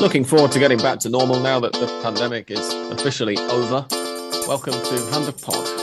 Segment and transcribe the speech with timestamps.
[0.00, 3.86] Looking forward to getting back to normal now that the pandemic is officially over.
[4.48, 5.79] Welcome to Hand of Pod.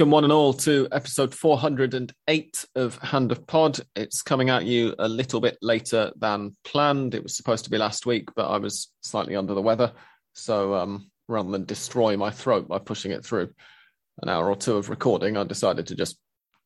[0.00, 3.80] Welcome, one and all, to episode 408 of Hand of Pod.
[3.94, 7.14] It's coming at you a little bit later than planned.
[7.14, 9.92] It was supposed to be last week, but I was slightly under the weather.
[10.32, 13.50] So um, rather than destroy my throat by pushing it through
[14.22, 16.16] an hour or two of recording, I decided to just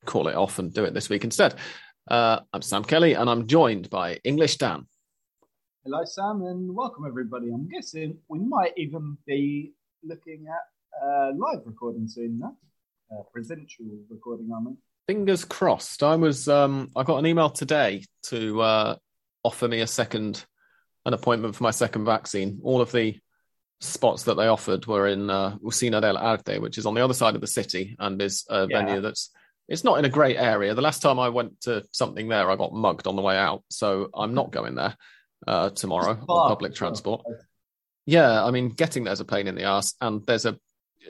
[0.05, 1.57] call it off and do it this week instead.
[2.09, 4.87] Uh, I'm Sam Kelly, and I'm joined by English Dan.
[5.83, 7.51] Hello, Sam, and welcome everybody.
[7.51, 9.73] I'm guessing we might even be
[10.05, 12.57] looking at uh, live recording soon, no?
[13.13, 13.23] Uh,
[14.09, 14.77] recording.
[15.07, 16.03] Fingers crossed.
[16.03, 18.97] I was um, I got an email today to uh,
[19.43, 20.45] offer me a second
[21.07, 22.61] an appointment for my second vaccine.
[22.63, 23.19] All of the
[23.81, 27.15] spots that they offered were in uh, Usina del Arte, which is on the other
[27.15, 28.79] side of the city and is a yeah.
[28.79, 29.31] venue that's
[29.69, 30.75] it's not in a great area.
[30.75, 33.63] The last time I went to something there, I got mugged on the way out,
[33.71, 34.95] so I'm not going there
[35.47, 37.23] uh, tomorrow on public transport.
[38.07, 40.59] Yeah, I mean, getting there's a pain in the ass, and there's a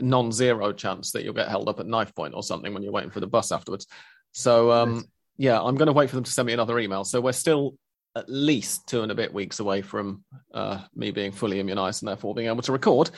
[0.01, 3.11] non-zero chance that you'll get held up at knife point or something when you're waiting
[3.11, 3.87] for the bus afterwards.
[4.33, 5.05] So um,
[5.37, 7.05] yeah, I'm going to wait for them to send me another email.
[7.05, 7.77] So we're still
[8.17, 12.09] at least two and a bit weeks away from uh, me being fully immunized and
[12.09, 13.11] therefore being able to record.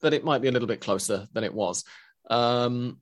[0.00, 1.84] But it might be a little bit closer than it was.
[2.28, 3.00] Um,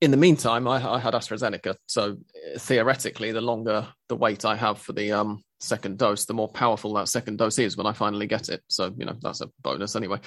[0.00, 2.16] in the meantime, I, I, had AstraZeneca, so
[2.58, 6.94] theoretically, the longer the wait I have for the um, second dose, the more powerful
[6.94, 8.62] that second dose is when I finally get it.
[8.68, 10.20] So you know that's a bonus anyway.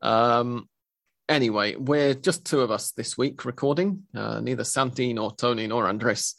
[0.00, 0.68] Um,
[1.28, 4.04] Anyway, we're just two of us this week recording.
[4.14, 6.36] Uh, neither Santi nor Tony nor Andres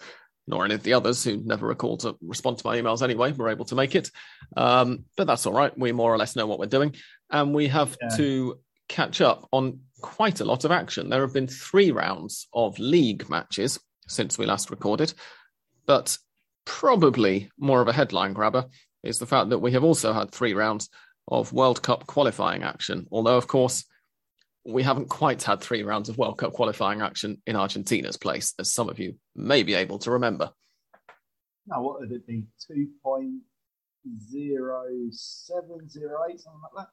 [0.48, 3.50] nor any of the others who never recall to respond to my emails anyway were
[3.50, 4.09] able to make it.
[4.56, 5.78] Um, but that's all right.
[5.78, 6.96] We more or less know what we're doing.
[7.30, 8.16] And we have yeah.
[8.16, 11.09] to catch up on quite a lot of action.
[11.09, 13.78] There have been three rounds of league matches
[14.08, 15.14] since we last recorded.
[15.86, 16.18] But
[16.66, 18.68] probably more of a headline grabber
[19.04, 20.90] is the fact that we have also had three rounds
[21.28, 23.06] of World Cup qualifying action.
[23.12, 23.84] Although, of course,
[24.67, 28.72] we haven't quite had three rounds of World Cup qualifying action in Argentina's place, as
[28.72, 30.51] some of you may be able to remember.
[31.66, 32.44] Now, what would it be?
[32.69, 33.39] 2.0708,
[35.39, 36.88] something like that?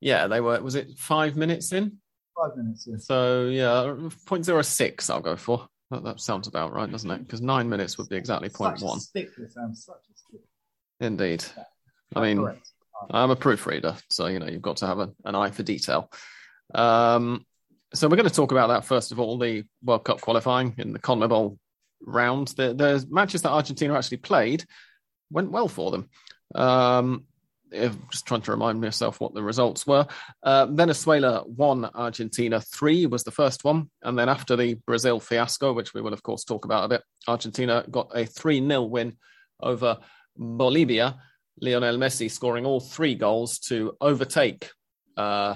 [0.00, 1.96] Yeah, they were, was it five minutes in?
[2.38, 2.98] Five minutes, yeah.
[2.98, 3.94] So, yeah,
[4.26, 5.66] 0.06 I'll go for.
[5.90, 7.18] That, that sounds about right, doesn't it?
[7.18, 9.00] Because nine minutes would be exactly point one.
[9.00, 10.40] Stick, sounds such a stick.
[11.00, 11.44] Indeed.
[11.56, 11.64] Yeah,
[12.14, 12.46] I mean,
[13.10, 16.10] I'm a proofreader, so, you know, you've got to have a, an eye for detail.
[16.74, 17.44] Um,
[17.94, 20.92] so we're going to talk about that first of all, the World Cup qualifying in
[20.92, 21.56] the CONMEBOL
[22.02, 22.48] round.
[22.48, 24.64] The, the matches that Argentina actually played
[25.30, 26.08] went well for them.
[26.54, 27.24] Um,
[28.10, 30.06] just trying to remind myself what the results were.
[30.42, 35.72] Uh, Venezuela won, Argentina three was the first one, and then after the Brazil fiasco,
[35.72, 39.16] which we will of course talk about a bit, Argentina got a three 0 win
[39.60, 39.98] over
[40.36, 41.16] Bolivia.
[41.60, 44.70] Lionel Messi scoring all three goals to overtake
[45.16, 45.54] uh,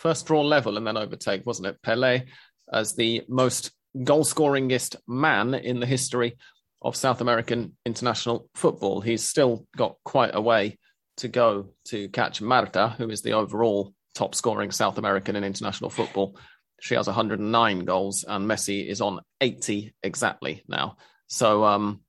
[0.00, 1.82] first draw level and then overtake, wasn't it?
[1.82, 2.24] Pele
[2.72, 3.70] as the most
[4.02, 6.36] goal scoringest man in the history
[6.80, 9.02] of South American international football.
[9.02, 10.78] He's still got quite a way
[11.18, 15.90] to go to catch Marta, who is the overall top scoring South American in international
[15.90, 16.38] football.
[16.80, 20.96] She has 109 goals, and Messi is on 80 exactly now.
[21.26, 22.00] So, um,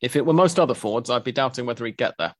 [0.00, 2.34] if it were most other forwards, I'd be doubting whether he'd get there.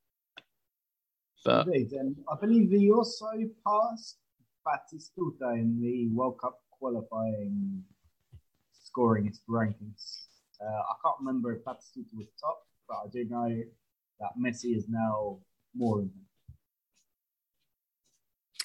[1.44, 3.28] But Indeed, and I believe he also
[3.64, 4.18] passed
[4.66, 7.82] Batistuta in the World Cup qualifying
[8.72, 10.26] scoring its rankings.
[10.60, 13.62] Uh, I can't remember if Batistuta was top, but I do know
[14.20, 15.38] that Messi is now
[15.74, 16.26] more than him.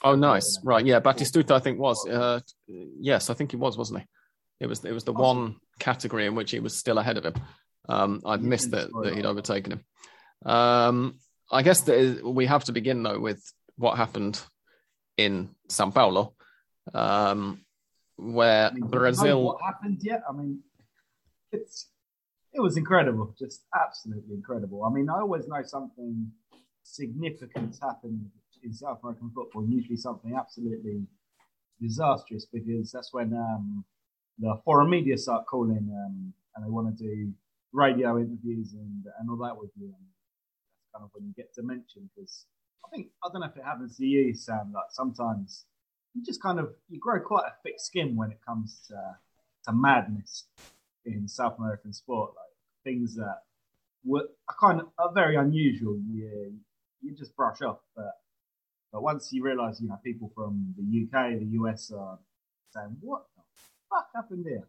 [0.03, 0.59] Oh, nice.
[0.63, 0.85] Right.
[0.85, 0.99] Yeah.
[0.99, 2.05] Batistuta, I think, was.
[2.07, 4.05] Uh, yes, I think he was, wasn't he?
[4.59, 7.33] It was, it was the one category in which he was still ahead of him.
[7.87, 10.51] Um, I'd missed that, that he'd overtaken him.
[10.51, 11.19] Um,
[11.51, 13.41] I guess that we have to begin, though, with
[13.77, 14.41] what happened
[15.17, 16.33] in Sao Paulo,
[16.93, 17.61] um,
[18.17, 19.43] where I mean, Brazil.
[19.43, 20.21] what happened yet?
[20.27, 20.61] I mean,
[21.51, 21.89] it's
[22.53, 24.83] it was incredible, just absolutely incredible.
[24.83, 26.31] I mean, I always know something
[26.83, 28.29] significant happened
[28.63, 31.05] in South American football, usually something absolutely
[31.81, 33.83] disastrous, because that's when um,
[34.39, 37.31] the foreign media start calling um, and they want to do
[37.73, 39.87] radio interviews and and all that with you.
[39.87, 40.05] And
[40.71, 42.45] that's kind of when you get to mention because
[42.85, 44.71] I think I don't know if it happens to you, Sam.
[44.73, 45.65] Like sometimes
[46.13, 49.17] you just kind of you grow quite a thick skin when it comes to
[49.65, 50.45] to madness
[51.05, 52.53] in South American sport, like
[52.83, 53.43] things that
[54.03, 54.27] were
[54.59, 55.97] kind of are very unusual.
[55.97, 56.53] You
[57.01, 58.19] you just brush off, but
[58.91, 62.19] but once you realise, you know, people from the UK, the US are
[62.71, 63.43] saying, "What the
[63.89, 64.67] fuck happened here?"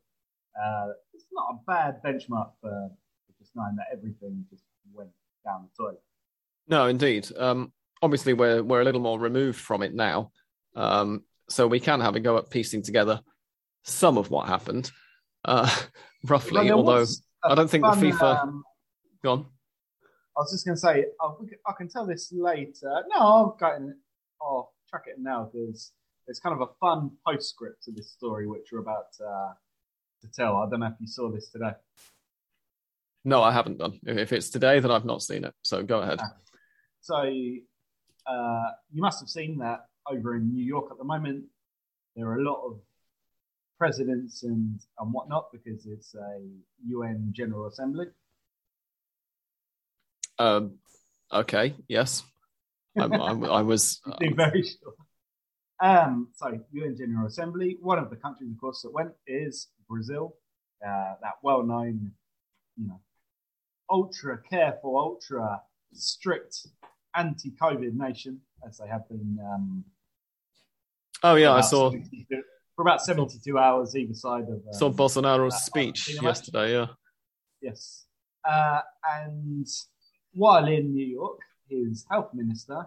[0.60, 4.64] Uh, it's not a bad benchmark for, for just knowing that everything just
[4.94, 5.10] went
[5.44, 6.02] down the toilet.
[6.66, 7.28] No, indeed.
[7.36, 7.72] Um,
[8.06, 10.30] obviously, we're we're a little more removed from it now,
[10.76, 13.20] um, so we can have a go at piecing together
[13.82, 14.90] some of what happened,
[15.44, 15.68] uh,
[16.24, 16.70] roughly.
[16.70, 17.04] Well, although
[17.42, 18.42] I don't think fun, the FIFA.
[18.42, 18.64] Um,
[19.24, 19.46] Gone.
[20.36, 21.26] I was just going to say, I,
[21.66, 23.02] I, can tell this later.
[23.08, 23.96] No, I'll go in,
[24.40, 25.92] I'll track it now because
[26.28, 29.52] it's kind of a fun postscript to this story, which we're about uh,
[30.22, 30.56] to tell.
[30.56, 31.72] I don't know if you saw this today.
[33.24, 33.98] No, I haven't done.
[34.04, 35.54] If it's today, then I've not seen it.
[35.64, 36.20] So go ahead.
[36.22, 36.32] Ah.
[37.00, 37.24] So
[38.26, 41.44] uh, you must have seen that over in New York at the moment.
[42.14, 42.80] There are a lot of
[43.78, 46.40] presidents and, and whatnot because it's a
[46.86, 48.06] UN General Assembly.
[50.38, 50.74] Um,
[51.32, 52.22] okay, yes.
[52.98, 54.00] I, I, I was.
[54.06, 54.94] Uh, very sure.
[55.80, 57.76] Um, so, UN General Assembly.
[57.80, 60.36] One of the countries, of course, that went is Brazil.
[60.86, 62.12] Uh, that well-known,
[62.76, 63.00] you know,
[63.90, 65.60] ultra careful, ultra
[65.92, 66.66] strict
[67.16, 69.38] anti-COVID nation, as they have been.
[69.42, 69.84] Um,
[71.22, 71.90] oh yeah, I saw
[72.74, 74.48] for about seventy-two hours either side of.
[74.48, 76.72] Um, saw Bolsonaro's speech yesterday.
[76.72, 76.86] Yeah.
[77.62, 78.06] Yes,
[78.48, 78.80] uh,
[79.16, 79.66] and
[80.34, 82.86] while in New York, his health minister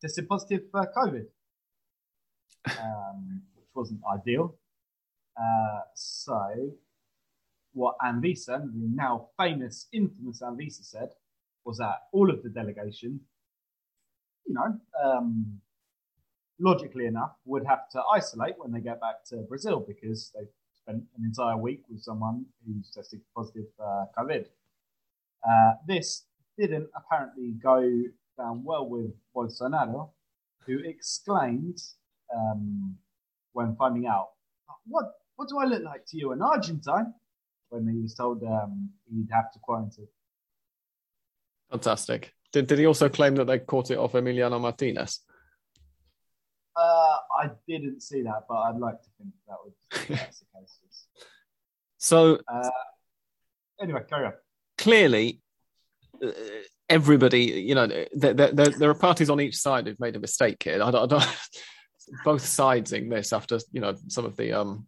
[0.00, 1.26] tested positive for COVID,
[2.82, 4.56] um, which wasn't ideal.
[5.36, 6.72] Uh, so,
[7.72, 11.10] what Anvisa, the now famous, infamous Anvisa, said
[11.64, 13.20] was that all of the delegation,
[14.48, 15.60] you know, um,
[16.58, 21.02] logically enough, would have to isolate when they get back to Brazil because they've spent
[21.18, 24.46] an entire week with someone who's tested positive for COVID.
[25.48, 26.24] Uh, this
[26.58, 28.02] didn't apparently go
[28.38, 30.10] down well with Bolsonaro,
[30.66, 31.78] who exclaimed
[32.34, 32.96] um,
[33.52, 34.30] when finding out,
[34.86, 37.14] "What what do I look like to you, an Argentine?"
[37.68, 40.08] When he was told um, he'd have to quarantine.
[41.70, 42.32] Fantastic.
[42.52, 45.20] Did did he also claim that they caught it off Emiliano Martinez?
[46.76, 50.78] Uh, I didn't see that, but I'd like to think that would that's the case.
[51.98, 52.70] So, uh,
[53.80, 54.32] anyway, carry on.
[54.76, 55.40] Clearly,
[56.24, 56.30] uh,
[56.88, 60.62] everybody, you know, there, there, there, are parties on each side who've made a mistake
[60.62, 60.80] here.
[60.80, 61.24] I don't, I don't
[62.24, 64.86] both sidesing this after you know some of the um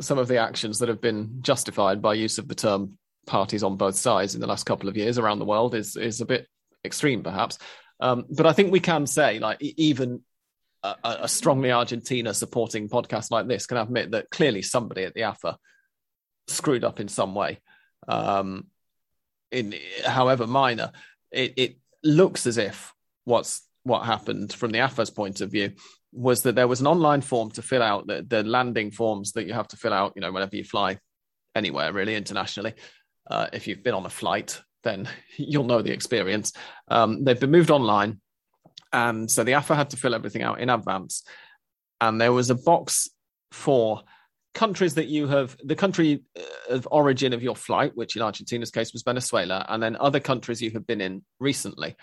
[0.00, 3.76] some of the actions that have been justified by use of the term parties on
[3.76, 6.48] both sides in the last couple of years around the world is is a bit
[6.84, 7.58] extreme, perhaps.
[8.00, 10.22] Um, but I think we can say, like, even
[10.82, 15.22] a, a, strongly Argentina supporting podcast like this can admit that clearly somebody at the
[15.22, 15.56] AFA
[16.46, 17.60] screwed up in some way.
[18.06, 18.66] Um,
[19.50, 19.74] in
[20.04, 20.92] however minor,
[21.30, 22.92] it, it looks as if
[23.24, 25.72] what's what happened from the AFA's point of view
[26.12, 29.46] was that there was an online form to fill out the, the landing forms that
[29.46, 30.98] you have to fill out, you know, whenever you fly
[31.54, 32.74] anywhere really internationally.
[33.28, 36.52] Uh, if you've been on a flight, then you'll know the experience.
[36.88, 38.20] Um, they've been moved online,
[38.92, 41.22] and so the AFA had to fill everything out in advance.
[42.00, 43.08] And there was a box
[43.52, 44.02] for
[44.54, 48.70] countries that you have the country uh, of origin of your flight, which in Argentina's
[48.70, 51.94] case was Venezuela, and then other countries you have been in recently.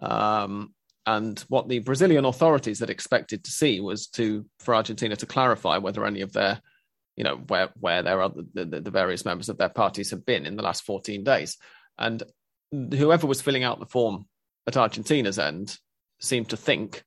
[0.00, 0.72] Um,
[1.06, 5.78] and what the Brazilian authorities had expected to see was to for Argentina to clarify
[5.78, 6.60] whether any of their,
[7.16, 10.56] you know, where where their the, the various members of their parties have been in
[10.56, 11.56] the last 14 days.
[11.98, 12.22] And
[12.70, 14.26] whoever was filling out the form
[14.66, 15.78] at Argentina's end
[16.20, 17.04] seemed to think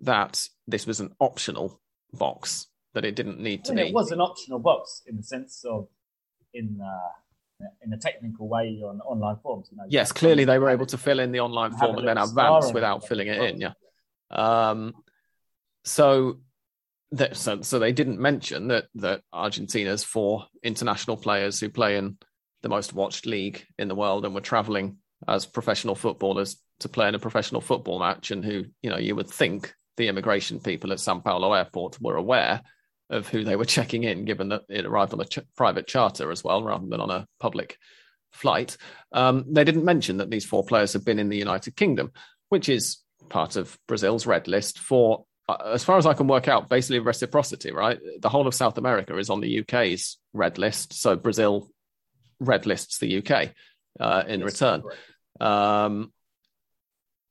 [0.00, 1.80] that this was an optional
[2.12, 3.88] box that it didn't need to I mean, be.
[3.90, 5.88] It was an optional box in the sense of
[6.52, 9.68] in uh, in a technical way on online forms.
[9.70, 12.18] You know, yes, clearly they were able to fill in the online form and then
[12.18, 13.60] advance without filling it in.
[13.60, 13.72] Yeah.
[14.30, 14.94] Um,
[15.84, 16.38] so,
[17.12, 22.16] that, so so they didn't mention that that Argentina's four international players who play in
[22.62, 24.96] the most watched league in the world and were traveling
[25.28, 29.14] as professional footballers to play in a professional football match and who you know you
[29.14, 32.62] would think the immigration people at Sao Paulo airport were aware
[33.10, 36.30] of who they were checking in, given that it arrived on a ch- private charter
[36.30, 37.78] as well, rather than on a public
[38.32, 38.76] flight.
[39.12, 42.12] Um, they didn't mention that these four players have been in the United Kingdom,
[42.48, 46.68] which is part of Brazil's red list for, as far as I can work out,
[46.68, 47.98] basically reciprocity, right?
[48.20, 50.94] The whole of South America is on the UK's red list.
[50.94, 51.70] So Brazil
[52.40, 53.50] red lists the UK
[54.00, 54.82] uh, in return.
[55.40, 56.12] Um,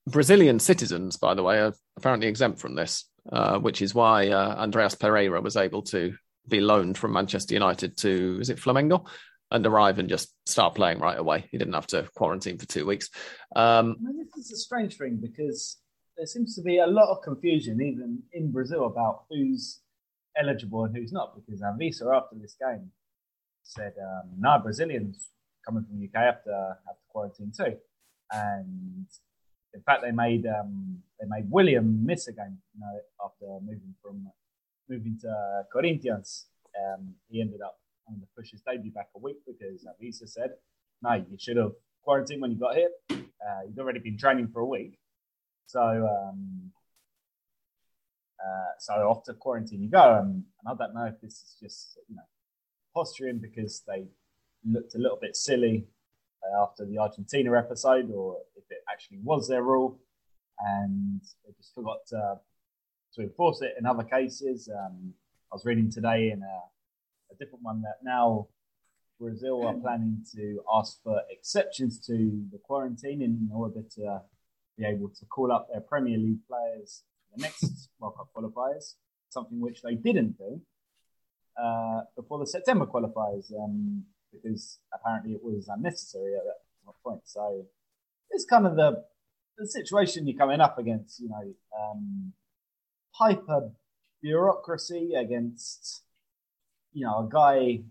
[0.08, 4.56] Brazilian citizens, by the way, are apparently exempt from this, uh, which is why uh,
[4.58, 6.16] Andreas Pereira was able to
[6.48, 9.06] be loaned from Manchester United to is it Flamengo
[9.52, 11.46] and arrive and just start playing right away.
[11.52, 13.10] He didn't have to quarantine for two weeks.
[13.56, 15.78] Um, I mean, this is a strange thing because
[16.18, 19.80] there seems to be a lot of confusion even in Brazil about who's
[20.38, 21.36] eligible and who's not.
[21.36, 22.92] Because Anvisa after this game
[23.64, 25.30] said, um, "No, Brazilians
[25.66, 27.78] coming from the UK have to have to quarantine too,"
[28.32, 29.08] and
[29.74, 33.96] in fact, they made um, they made Willian miss a game you know, after moving
[34.02, 34.28] from
[34.90, 36.48] moving to Corinthians.
[36.76, 40.52] Um, he ended up having to push his debut back a week because Anvisa said,
[41.02, 42.90] "No, you should have quarantined when you got here.
[43.12, 45.00] Uh, you'd already been training for a week,
[45.72, 46.72] so um,
[48.40, 51.98] uh, so to quarantine you go." And, and I don't know if this is just
[52.10, 52.24] you know
[52.94, 54.08] posturing because they
[54.66, 55.88] looked a little bit silly
[56.44, 60.00] uh, after the Argentina episode, or if it actually was their rule,
[60.60, 62.40] and they just forgot to,
[63.16, 64.70] to enforce it in other cases.
[64.70, 65.14] Um,
[65.52, 68.48] I was reading today in a, a, different one that now
[69.20, 74.22] Brazil are planning to ask for exceptions to the quarantine in order to
[74.78, 78.96] be able to call up their Premier League players for the next World Cup qualifiers,
[79.30, 80.62] something which they didn't do
[81.62, 83.52] uh, before the September qualifiers.
[83.54, 87.22] Um, because apparently it was unnecessary at that point.
[87.26, 87.66] So
[88.30, 89.04] it's kind of the
[89.58, 92.34] the situation you're coming up against, you know, um,
[93.12, 93.72] hyper
[94.22, 96.04] bureaucracy against,
[96.94, 97.82] you know, a guy,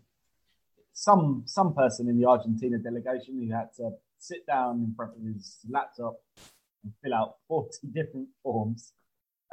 [0.93, 5.23] some some person in the Argentina delegation who had to sit down in front of
[5.23, 6.15] his laptop
[6.83, 8.93] and fill out 40 different forms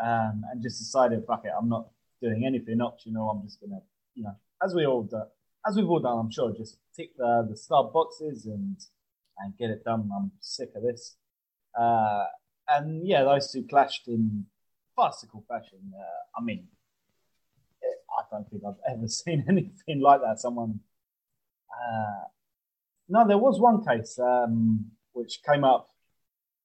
[0.02, 1.90] um, and just decided, fuck it, I'm not
[2.22, 3.30] doing anything optional.
[3.30, 3.82] I'm just going to,
[4.16, 5.22] you know, as we all do,
[5.68, 8.78] as we've all done, I'm sure, just tick the, the star boxes and
[9.40, 10.10] and get it done.
[10.16, 11.16] I'm sick of this.
[11.78, 12.26] Uh,
[12.70, 14.46] and yeah, those two clashed in
[14.96, 15.94] farcical fashion.
[15.96, 16.68] Uh, I mean,
[17.84, 20.40] I don't think I've ever seen anything like that.
[20.40, 20.80] Someone,
[21.72, 22.26] uh,
[23.10, 25.90] no, there was one case um, which came up.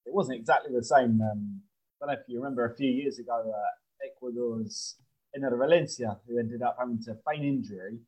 [0.05, 1.21] It wasn't exactly the same.
[1.21, 1.61] Um,
[2.01, 4.95] I don't know if you remember a few years ago, uh, Ecuador's
[5.37, 7.99] Enner Valencia, who ended up having to feign injury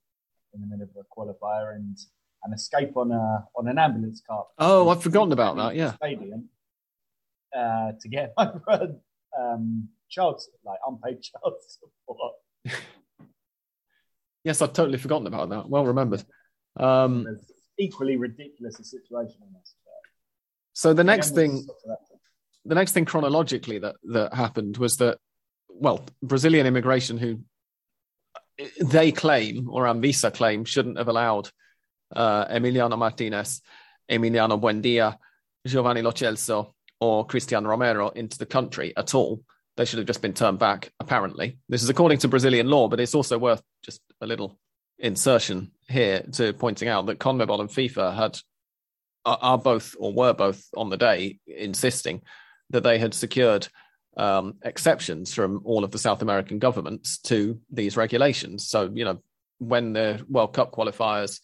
[0.54, 1.98] in the middle of a qualifier and
[2.44, 4.46] and escape on a on an ambulance car.
[4.58, 5.76] Oh, I've forgotten about that.
[5.76, 6.50] Yeah, stadium
[7.56, 8.96] uh, to get over
[9.40, 12.34] um, child like unpaid child support.
[14.44, 15.70] yes, I've totally forgotten about that.
[15.70, 16.24] Well remembered.
[16.78, 17.26] Um,
[17.80, 19.76] equally ridiculous a situation in this.
[20.76, 21.66] So the next thing,
[22.66, 25.18] the next thing chronologically that that happened was that,
[25.70, 27.40] well, Brazilian immigration who
[28.82, 31.50] they claim, or Anvisa claim, shouldn't have allowed
[32.14, 33.62] uh, Emiliano Martinez,
[34.12, 35.18] Emiliano Buendia,
[35.66, 39.42] Giovanni Lo Celso, or Cristiano Romero into the country at all.
[39.78, 41.58] They should have just been turned back, apparently.
[41.70, 44.60] This is according to Brazilian law, but it's also worth just a little
[45.00, 48.38] insertion here to pointing out that CONMEBOL and FIFA had
[49.26, 52.22] are both or were both on the day insisting
[52.70, 53.68] that they had secured
[54.18, 58.68] um, exceptions from all of the South American governments to these regulations.
[58.68, 59.22] So, you know,
[59.60, 61.40] when the World Cup qualifiers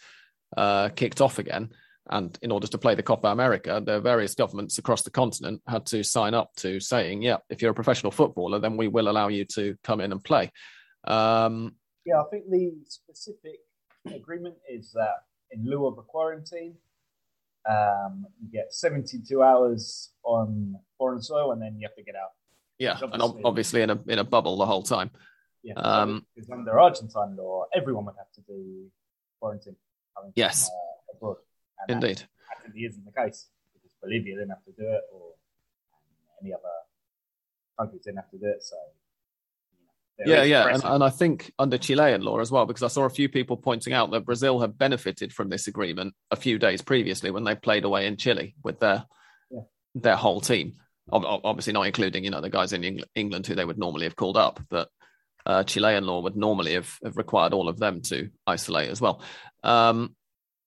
[0.55, 1.69] uh, kicked off again,
[2.09, 5.85] and in order to play the Copa America, the various governments across the continent had
[5.87, 9.27] to sign up to saying, yeah, if you're a professional footballer, then we will allow
[9.27, 10.51] you to come in and play.
[11.05, 13.59] Um, yeah, I think the specific
[14.13, 16.75] agreement is that in lieu of a quarantine,
[17.69, 22.31] um, you get 72 hours on foreign soil and then you have to get out.
[22.77, 25.11] Yeah, obviously, and obviously in a in a bubble the whole time.
[25.63, 28.87] Yeah, um, because under Argentine law, everyone would have to do
[29.39, 29.75] quarantine.
[30.35, 31.37] Yes, from, uh, abroad.
[31.87, 35.33] And Indeed, that actually isn't the case because Bolivia didn't have to do it, or
[36.41, 36.63] any other
[37.77, 38.63] countries didn't have to do it.
[38.63, 38.75] So
[40.25, 43.09] yeah, yeah, and, and, I think under Chilean law as well, because I saw a
[43.09, 47.31] few people pointing out that Brazil have benefited from this agreement a few days previously
[47.31, 49.05] when they played away in Chile with their
[49.49, 49.61] yeah.
[49.95, 50.73] their whole team
[51.11, 54.37] obviously not including you know the guys in England who they would normally have called
[54.37, 54.89] up, but
[55.45, 59.23] uh, Chilean law would normally have, have, required all of them to isolate as well.
[59.63, 60.15] Um,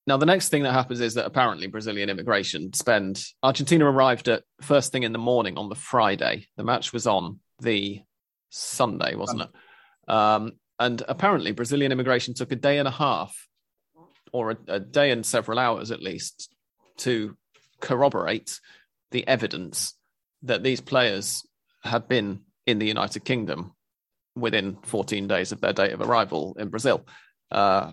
[0.07, 3.23] now, the next thing that happens is that apparently Brazilian immigration spend.
[3.43, 6.49] Argentina arrived at first thing in the morning on the Friday.
[6.57, 8.03] The match was on the
[8.55, 9.51] Sunday, wasn't it?
[10.11, 13.49] Um, and apparently, Brazilian immigration took a day and a half,
[14.33, 16.55] or a, a day and several hours at least,
[16.99, 17.37] to
[17.81, 18.61] corroborate
[19.11, 19.95] the evidence
[20.43, 21.43] that these players
[21.83, 23.75] had been in the United Kingdom
[24.37, 27.07] within 14 days of their date of arrival in Brazil.
[27.51, 27.93] Uh,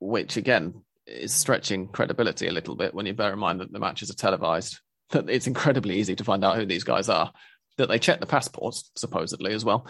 [0.00, 0.74] which again
[1.06, 4.14] is stretching credibility a little bit when you bear in mind that the matches are
[4.14, 4.80] televised.
[5.10, 7.32] That it's incredibly easy to find out who these guys are.
[7.78, 9.86] That they checked the passports supposedly as well.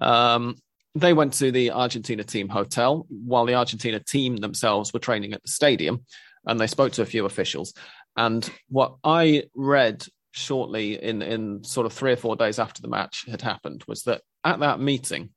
[0.00, 0.56] Um,
[0.94, 5.42] they went to the Argentina team hotel while the Argentina team themselves were training at
[5.42, 6.04] the stadium,
[6.46, 7.74] and they spoke to a few officials.
[8.16, 12.88] And what I read shortly in in sort of three or four days after the
[12.88, 15.30] match had happened was that at that meeting,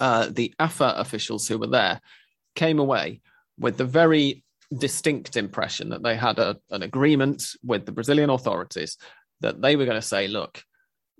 [0.00, 2.00] uh, the AFA officials who were there
[2.54, 3.20] came away
[3.58, 4.44] with the very
[4.76, 8.98] distinct impression that they had a, an agreement with the Brazilian authorities
[9.40, 10.62] that they were going to say, look,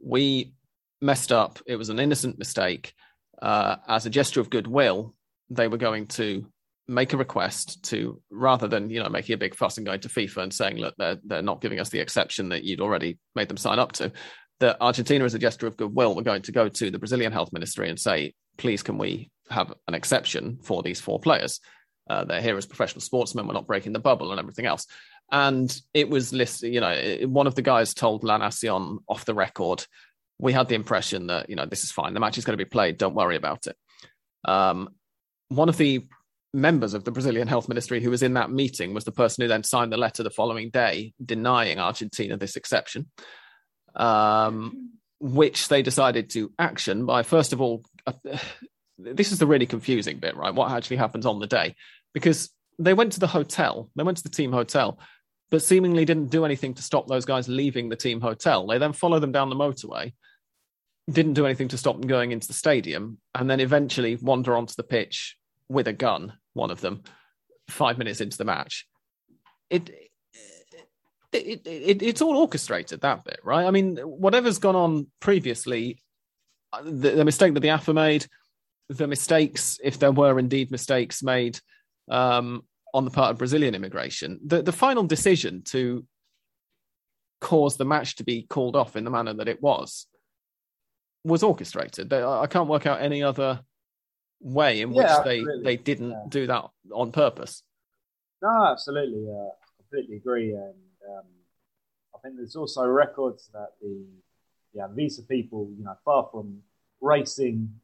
[0.02, 0.52] we
[1.00, 1.58] messed up.
[1.66, 2.94] It was an innocent mistake.
[3.40, 5.14] Uh, as a gesture of goodwill,
[5.50, 6.46] they were going to
[6.88, 10.08] make a request to rather than you know making a big fuss and going to
[10.08, 13.48] FIFA and saying look they're they're not giving us the exception that you'd already made
[13.48, 14.12] them sign up to
[14.60, 17.52] that Argentina as a gesture of goodwill were going to go to the Brazilian health
[17.52, 21.58] ministry and say please can we have an exception for these four players
[22.08, 24.86] uh, they're here as professional sportsmen we're not breaking the bubble and everything else
[25.32, 29.34] and it was listed you know one of the guys told La Nacion off the
[29.34, 29.84] record
[30.38, 32.64] we had the impression that you know this is fine the match is going to
[32.64, 33.76] be played don't worry about it
[34.44, 34.88] um,
[35.48, 36.06] one of the
[36.56, 39.48] members of the Brazilian health ministry who was in that meeting was the person who
[39.48, 43.10] then signed the letter the following day denying Argentina this exception,
[43.94, 48.12] um, which they decided to action by, first of all, uh,
[48.98, 50.54] this is the really confusing bit, right?
[50.54, 51.74] What actually happens on the day?
[52.14, 54.98] Because they went to the hotel, they went to the team hotel,
[55.50, 58.66] but seemingly didn't do anything to stop those guys leaving the team hotel.
[58.66, 60.12] They then followed them down the motorway,
[61.10, 64.74] didn't do anything to stop them going into the stadium, and then eventually wander onto
[64.76, 65.36] the pitch
[65.68, 67.02] with a gun, one of them,
[67.68, 68.86] five minutes into the match.
[69.70, 69.90] It,
[71.32, 73.66] it, it, it's all orchestrated that bit, right?
[73.66, 76.02] I mean, whatever's gone on previously,
[76.82, 78.26] the, the mistake that the AFA made,
[78.88, 81.58] the mistakes, if there were indeed mistakes made
[82.10, 82.62] um,
[82.96, 86.06] on the part of Brazilian immigration, the, the final decision to
[87.42, 90.06] cause the match to be called off in the manner that it was
[91.22, 92.10] was orchestrated.
[92.10, 93.60] I can't work out any other
[94.40, 96.24] way in which they they didn't yeah.
[96.30, 97.62] do that on purpose.
[98.40, 100.74] No, absolutely, uh, I completely agree, and
[101.10, 101.26] um,
[102.14, 104.06] I think there's also records that the
[104.72, 106.62] yeah these are people you know far from
[107.02, 107.74] racing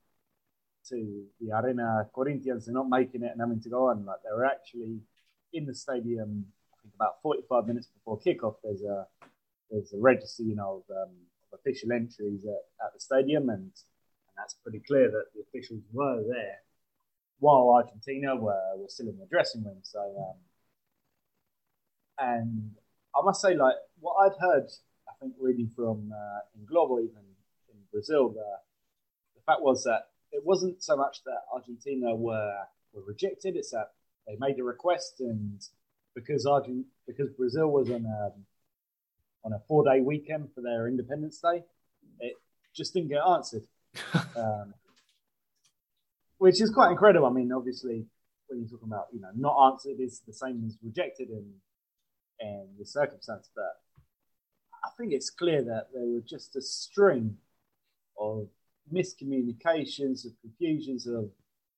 [0.93, 2.67] to the Arena Corinthians.
[2.67, 5.01] They're not making it and having to go on like they were actually
[5.53, 6.47] in the stadium.
[6.73, 8.57] I think about 45 minutes before kickoff.
[8.63, 9.07] There's a
[9.71, 11.15] there's a register you know of, um,
[11.53, 13.73] of official entries at, at the stadium and
[14.29, 16.61] and that's pretty clear that the officials were there
[17.39, 19.79] while Argentina were, were still in the dressing room.
[19.83, 20.37] So, um,
[22.19, 22.71] and
[23.17, 24.69] I must say, like what I'd heard,
[25.09, 27.19] I think reading from uh, O Globo, even
[27.69, 28.47] in Brazil, the,
[29.35, 32.55] the fact was that it wasn't so much that Argentina were
[32.93, 33.93] were rejected; it's that
[34.27, 35.61] they made a request, and
[36.15, 38.33] because Argent because Brazil was on a
[39.45, 41.63] on a four day weekend for their Independence Day,
[42.21, 42.35] it
[42.75, 43.65] just didn't get answered
[44.37, 44.75] um,
[46.39, 47.27] which is quite incredible.
[47.27, 48.07] I mean, obviously,
[48.49, 51.53] when you're talking about you know not answered is the same as rejected in
[52.41, 53.81] in the circumstance, but
[54.85, 57.37] I think it's clear that there were just a string
[58.19, 58.49] of
[58.93, 61.31] miscommunications, of confusions, of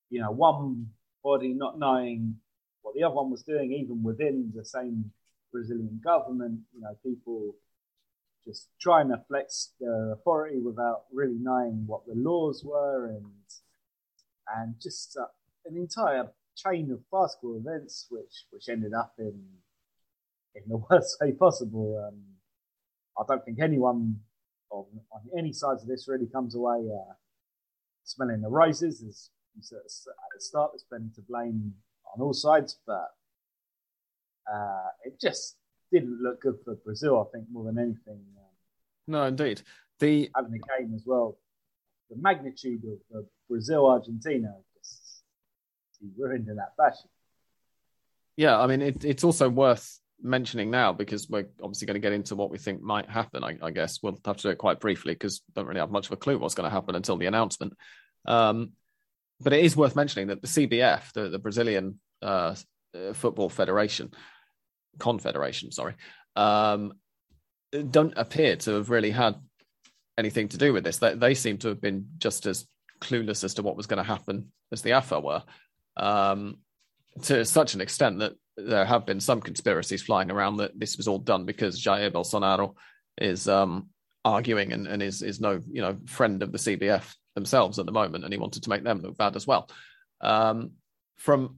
[0.09, 0.87] you know one
[1.23, 2.35] body not knowing
[2.81, 5.11] what the other one was doing, even within the same
[5.51, 6.59] Brazilian government.
[6.73, 7.55] You know, people
[8.45, 13.25] just trying to flex their authority without really knowing what the laws were and
[14.55, 15.25] and just uh,
[15.65, 19.41] an entire chain of farcical events which which ended up in
[20.55, 22.07] in the worst way possible.
[22.07, 22.21] Um,
[23.17, 24.19] I don't think anyone
[24.75, 27.13] on, on any sides of this really comes away uh,
[28.03, 29.01] smelling the roses.
[29.03, 29.21] As
[29.55, 29.77] you said
[30.09, 31.73] at the start, there's been to blame
[32.13, 33.09] on all sides, but
[34.51, 35.57] uh, it just
[35.91, 37.25] didn't look good for Brazil.
[37.27, 38.21] I think more than anything.
[38.37, 38.55] Um,
[39.07, 39.61] no, indeed.
[39.99, 41.37] The having the game as well,
[42.09, 45.23] the magnitude of, of Brazil Argentina just
[46.17, 47.09] ruined in that fashion.
[48.35, 52.13] Yeah, I mean it, it's also worth mentioning now because we're obviously going to get
[52.13, 53.43] into what we think might happen.
[53.43, 56.07] I, I guess we'll have to do it quite briefly because don't really have much
[56.07, 57.73] of a clue what's going to happen until the announcement.
[58.25, 58.71] Um,
[59.41, 62.55] but it is worth mentioning that the CBF, the, the Brazilian uh,
[63.13, 64.11] Football Federation,
[64.99, 65.95] Confederation, sorry,
[66.35, 66.93] um,
[67.91, 69.35] don't appear to have really had
[70.17, 70.97] anything to do with this.
[70.97, 72.65] They, they seem to have been just as
[73.01, 75.43] clueless as to what was going to happen as the AFA were,
[75.97, 76.57] um,
[77.23, 81.07] to such an extent that there have been some conspiracies flying around that this was
[81.07, 82.75] all done because Jair Bolsonaro
[83.17, 83.89] is um,
[84.23, 87.91] arguing and, and is is no you know friend of the CBF themselves at the
[87.91, 89.69] moment, and he wanted to make them look bad as well.
[90.21, 90.71] Um,
[91.17, 91.57] from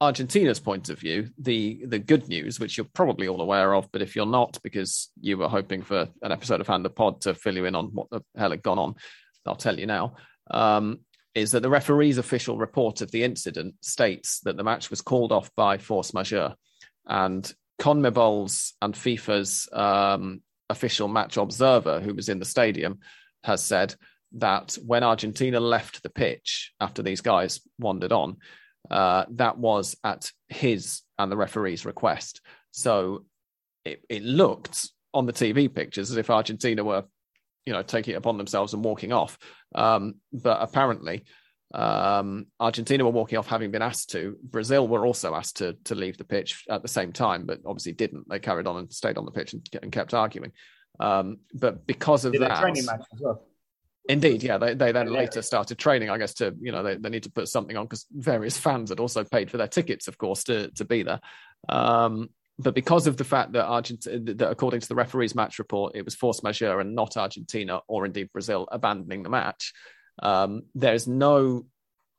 [0.00, 4.02] Argentina's point of view, the the good news, which you're probably all aware of, but
[4.02, 7.34] if you're not, because you were hoping for an episode of Hand of Pod to
[7.34, 8.96] fill you in on what the hell had gone on,
[9.46, 10.16] I'll tell you now.
[10.50, 11.00] Um,
[11.34, 15.32] is that the referee's official report of the incident states that the match was called
[15.32, 16.54] off by force majeure,
[17.06, 23.00] and CONMEBOL's and FIFA's um, official match observer, who was in the stadium,
[23.42, 23.94] has said
[24.32, 28.36] that when Argentina left the pitch after these guys wandered on,
[28.90, 32.40] uh, that was at his and the referee's request.
[32.72, 33.24] So
[33.84, 37.04] it, it looked on the TV pictures as if Argentina were,
[37.66, 39.38] you know, taking it upon themselves and walking off.
[39.74, 41.24] Um, but apparently,
[41.72, 44.36] um, Argentina were walking off having been asked to.
[44.42, 47.92] Brazil were also asked to to leave the pitch at the same time, but obviously
[47.92, 48.28] didn't.
[48.28, 50.52] They carried on and stayed on the pitch and, and kept arguing.
[51.00, 53.46] Um, but because of Did that, training match as well.
[54.08, 54.58] Indeed, yeah.
[54.58, 57.32] They they then later started training, I guess, to you know they, they need to
[57.32, 60.70] put something on because various fans had also paid for their tickets, of course, to
[60.72, 61.20] to be there.
[61.68, 65.96] Um, but because of the fact that Argentina, that according to the referee's match report,
[65.96, 69.72] it was force majeure and not Argentina or indeed Brazil abandoning the match.
[70.22, 71.66] Um, there's no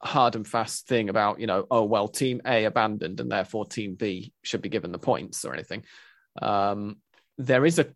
[0.04, 3.96] hard and fast thing about you know oh well team A abandoned and therefore team
[3.96, 5.84] B should be given the points or anything.
[6.42, 6.98] Um,
[7.38, 7.88] there is a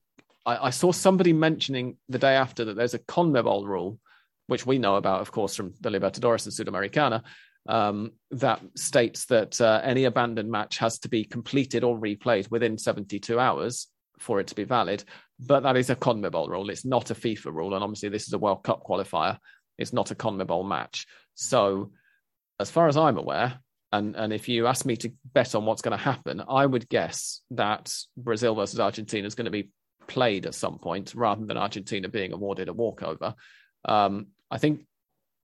[0.45, 3.99] I, I saw somebody mentioning the day after that there's a CONMEBOL rule,
[4.47, 7.23] which we know about, of course, from the Libertadores and Sudamericana,
[7.67, 12.77] um, that states that uh, any abandoned match has to be completed or replayed within
[12.77, 15.03] 72 hours for it to be valid.
[15.39, 16.69] But that is a CONMEBOL rule.
[16.69, 17.73] It's not a FIFA rule.
[17.73, 19.37] And obviously, this is a World Cup qualifier.
[19.77, 21.05] It's not a CONMEBOL match.
[21.35, 21.91] So,
[22.59, 23.59] as far as I'm aware,
[23.91, 26.89] and, and if you ask me to bet on what's going to happen, I would
[26.89, 29.71] guess that Brazil versus Argentina is going to be
[30.07, 33.33] played at some point rather than Argentina being awarded a walkover.
[33.85, 34.81] Um, I think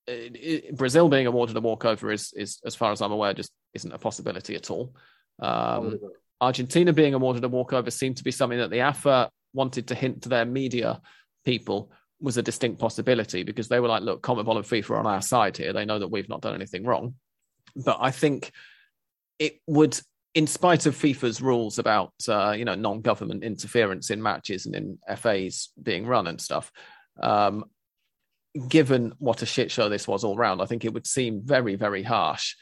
[0.07, 3.51] it, it, Brazil being awarded a walkover is, is, as far as I'm aware, just
[3.73, 4.95] isn't a possibility at all.
[5.39, 5.99] Um.
[6.41, 10.23] Argentina being awarded a walkover seemed to be something that the AFA wanted to hint
[10.23, 11.01] to their media
[11.45, 15.07] people was a distinct possibility because they were like, look, CONMEBOL and FIFA are on
[15.07, 15.73] our side here.
[15.73, 17.15] They know that we've not done anything wrong.
[17.75, 18.51] But I think
[19.39, 19.99] it would,
[20.33, 24.97] in spite of FIFA's rules about, uh, you know, non-government interference in matches and in
[25.17, 26.71] FAs being run and stuff,
[27.21, 27.65] um,
[28.67, 31.75] given what a shit show this was all round, I think it would seem very,
[31.75, 32.55] very harsh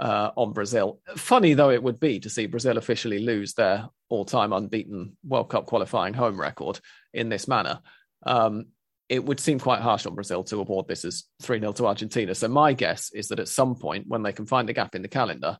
[0.00, 1.00] uh, on Brazil.
[1.16, 5.66] Funny though it would be to see Brazil officially lose their all-time unbeaten World Cup
[5.66, 6.80] qualifying home record
[7.12, 7.80] in this manner.
[8.26, 8.66] Um,
[9.08, 12.34] it would seem quite harsh on Brazil to award this as 3 0 to Argentina.
[12.34, 15.02] So, my guess is that at some point, when they can find a gap in
[15.02, 15.58] the calendar,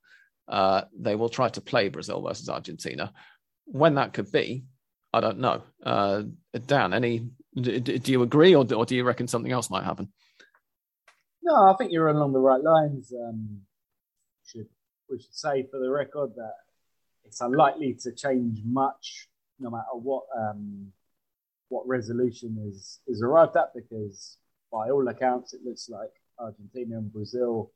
[0.48, 3.12] uh, they will try to play Brazil versus Argentina.
[3.66, 4.64] When that could be,
[5.12, 5.62] I don't know.
[5.84, 6.22] Uh,
[6.66, 9.84] Dan, any d- d- do you agree, or, or do you reckon something else might
[9.84, 10.12] happen?
[11.42, 13.12] No, I think you're along the right lines.
[13.12, 13.60] Um,
[14.46, 14.68] should
[15.10, 16.54] we should say for the record that
[17.24, 20.92] it's unlikely to change much, no matter what um,
[21.68, 24.38] what resolution is is arrived at, because
[24.72, 27.72] by all accounts, it looks like Argentina and Brazil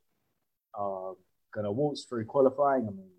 [0.73, 1.13] are
[1.53, 2.87] going to waltz through qualifying.
[2.87, 3.11] I mean,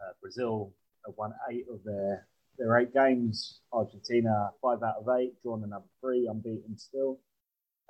[0.00, 0.72] uh, Brazil
[1.06, 2.26] have won eight of their
[2.60, 3.60] their eight games.
[3.72, 7.18] Argentina five out of eight, drawn another three, unbeaten still.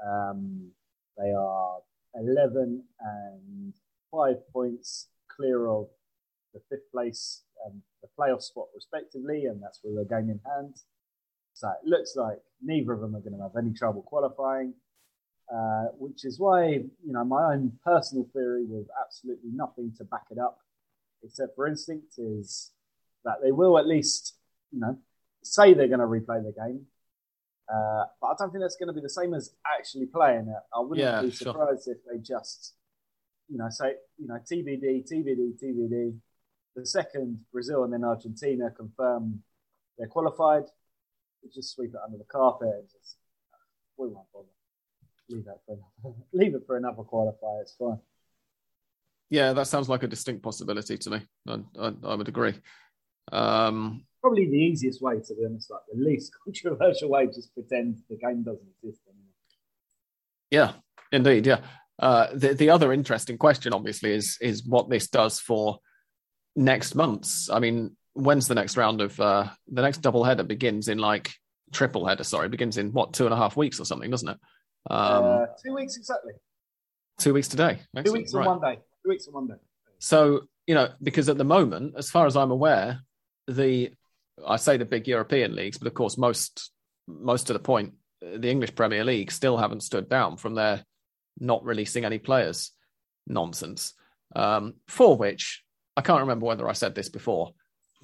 [0.06, 0.70] Um,
[1.18, 1.78] they are
[2.14, 3.74] 11 and
[4.10, 5.88] five points clear of
[6.54, 10.76] the fifth place and the playoff spot, respectively, and that's with a game in hand.
[11.54, 14.72] So it looks like neither of them are going to have any trouble qualifying,
[15.52, 20.24] uh, which is why, you know, my own personal theory with absolutely nothing to back
[20.30, 20.58] it up,
[21.22, 22.70] except for instinct, is
[23.24, 24.36] that they will at least,
[24.72, 24.98] you know,
[25.42, 26.86] say they're going to replay the game.
[27.72, 30.62] Uh, but I don't think that's going to be the same as actually playing it.
[30.74, 31.54] I wouldn't Yeah, be sure.
[31.54, 32.74] surprised if they just,
[33.48, 36.14] you know, say, you know, TBD, TBD, TBD.
[36.76, 39.42] The second Brazil and then Argentina confirm
[39.98, 40.64] they're qualified,
[41.54, 43.16] just sweep it under the carpet and just
[43.96, 44.46] we won't bother.
[45.28, 47.62] Leave that for another, leave it for another qualifier.
[47.62, 47.98] It's fine.
[49.28, 51.20] Yeah, that sounds like a distinct possibility to me.
[51.48, 52.54] I, I, I would agree.
[53.30, 57.98] Um, Probably the easiest way, to be honest, like the least controversial way, just pretend
[58.08, 59.26] the game doesn't exist anymore.
[60.50, 60.72] Yeah,
[61.12, 61.46] indeed.
[61.46, 61.60] Yeah.
[61.98, 65.78] Uh, the the other interesting question, obviously, is is what this does for
[66.56, 67.50] next month's.
[67.50, 71.32] I mean, when's the next round of uh, the next double header begins in like
[71.72, 72.24] triple header?
[72.24, 74.38] Sorry, begins in what two and a half weeks or something, doesn't it?
[74.90, 76.32] Um, uh, two weeks exactly.
[77.18, 77.74] two weeks today.
[77.94, 78.18] Two Excellent.
[78.18, 78.46] weeks on Right.
[78.48, 78.80] one day.
[79.04, 79.54] Two weeks on one day.
[79.98, 83.00] So you know, because at the moment, as far as I'm aware,
[83.46, 83.92] the
[84.46, 86.70] I say the big European leagues, but of course, most
[87.06, 90.84] most to the point, the English Premier League still haven't stood down from their
[91.38, 92.72] not releasing any players
[93.26, 93.94] nonsense.
[94.36, 95.64] Um, for which
[95.96, 97.52] I can't remember whether I said this before,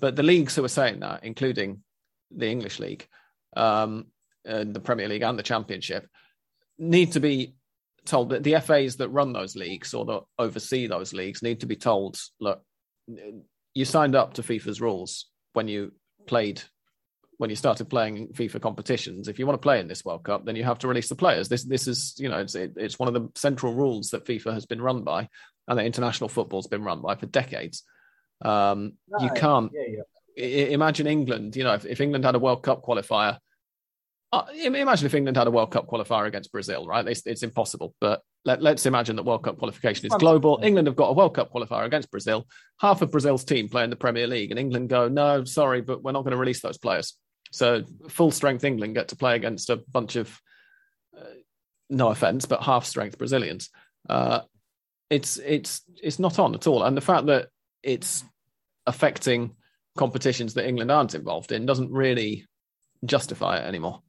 [0.00, 1.82] but the leagues who are saying that, including
[2.30, 3.06] the English league,
[3.56, 4.06] um,
[4.44, 6.08] and the Premier League and the Championship,
[6.78, 7.54] need to be
[8.04, 11.66] told that the FAs that run those leagues or that oversee those leagues need to
[11.66, 12.62] be told, look,
[13.74, 15.92] you signed up to FIFA's rules when you
[16.26, 16.62] played
[17.38, 20.44] when you started playing FIFA competitions, if you want to play in this World Cup,
[20.44, 21.48] then you have to release the players.
[21.48, 24.54] This this is you know it's it, it's one of the central rules that FIFA
[24.54, 25.28] has been run by,
[25.68, 27.82] and that international football's been run by for decades.
[28.42, 30.02] Um, no, you can't yeah,
[30.36, 30.66] yeah.
[30.66, 31.56] imagine England.
[31.56, 33.38] You know, if, if England had a World Cup qualifier,
[34.54, 37.06] imagine if England had a World Cup qualifier against Brazil, right?
[37.06, 37.94] It's, it's impossible.
[38.00, 40.60] But let, us imagine that World Cup qualification is global.
[40.62, 42.46] England have got a World Cup qualifier against Brazil.
[42.80, 46.02] Half of Brazil's team play in the Premier League, and England go, no, sorry, but
[46.02, 47.16] we're not going to release those players.
[47.52, 50.40] So full strength England get to play against a bunch of,
[51.16, 51.24] uh,
[51.90, 53.70] no offense, but half strength Brazilians.
[54.08, 54.40] Uh,
[55.10, 57.48] it's it's it's not on at all, and the fact that
[57.82, 58.24] it's
[58.86, 59.54] affecting
[59.96, 62.44] competitions that England aren't involved in doesn't really
[63.04, 64.02] justify it anymore.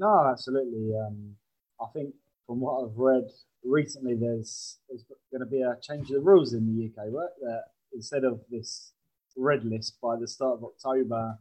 [0.00, 0.94] No, absolutely.
[0.96, 1.36] Um,
[1.78, 2.14] I think
[2.46, 3.28] from what I've read
[3.62, 7.28] recently, there's there's going to be a change of the rules in the UK, right?
[7.42, 8.92] That instead of this
[9.36, 11.38] red list by the start of October,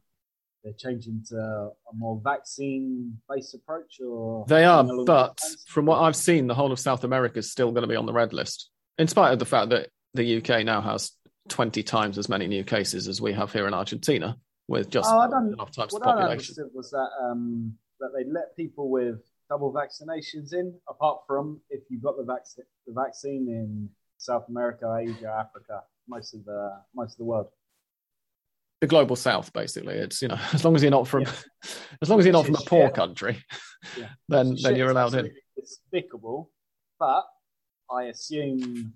[0.64, 4.84] they're changing to a more vaccine-based approach, or they are.
[5.06, 7.96] But from what I've seen, the whole of South America is still going to be
[7.96, 11.14] on the red list, in spite of the fact that the UK now has
[11.48, 14.36] 20 times as many new cases as we have here in Argentina,
[14.68, 16.56] with just oh, enough times the population.
[16.60, 21.82] I was that um, that they let people with double vaccinations in, apart from if
[21.90, 27.14] you've got the vaccine the vaccine in South America, Asia, Africa, most of the most
[27.14, 27.48] of the world.
[28.82, 29.96] The global south basically.
[29.96, 31.32] It's you know as long as you're not from yeah.
[32.02, 33.44] as long as you're not from a poor country
[33.98, 34.10] yeah.
[34.28, 35.32] then then you're allowed in.
[35.56, 36.52] despicable.
[37.00, 37.26] But
[37.92, 38.94] i assume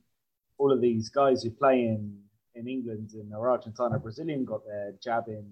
[0.58, 2.20] all of these guys who play in
[2.56, 5.46] in england and or argentina brazilian got their jab in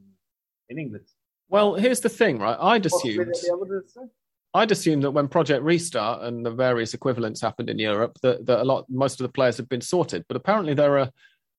[0.69, 1.05] in england
[1.51, 3.35] well here's the thing right i'd assumed
[4.53, 8.59] I'd assume that when Project Restart and the various equivalents happened in Europe, that, that
[8.59, 10.25] a lot, most of the players have been sorted.
[10.27, 11.09] But apparently, there are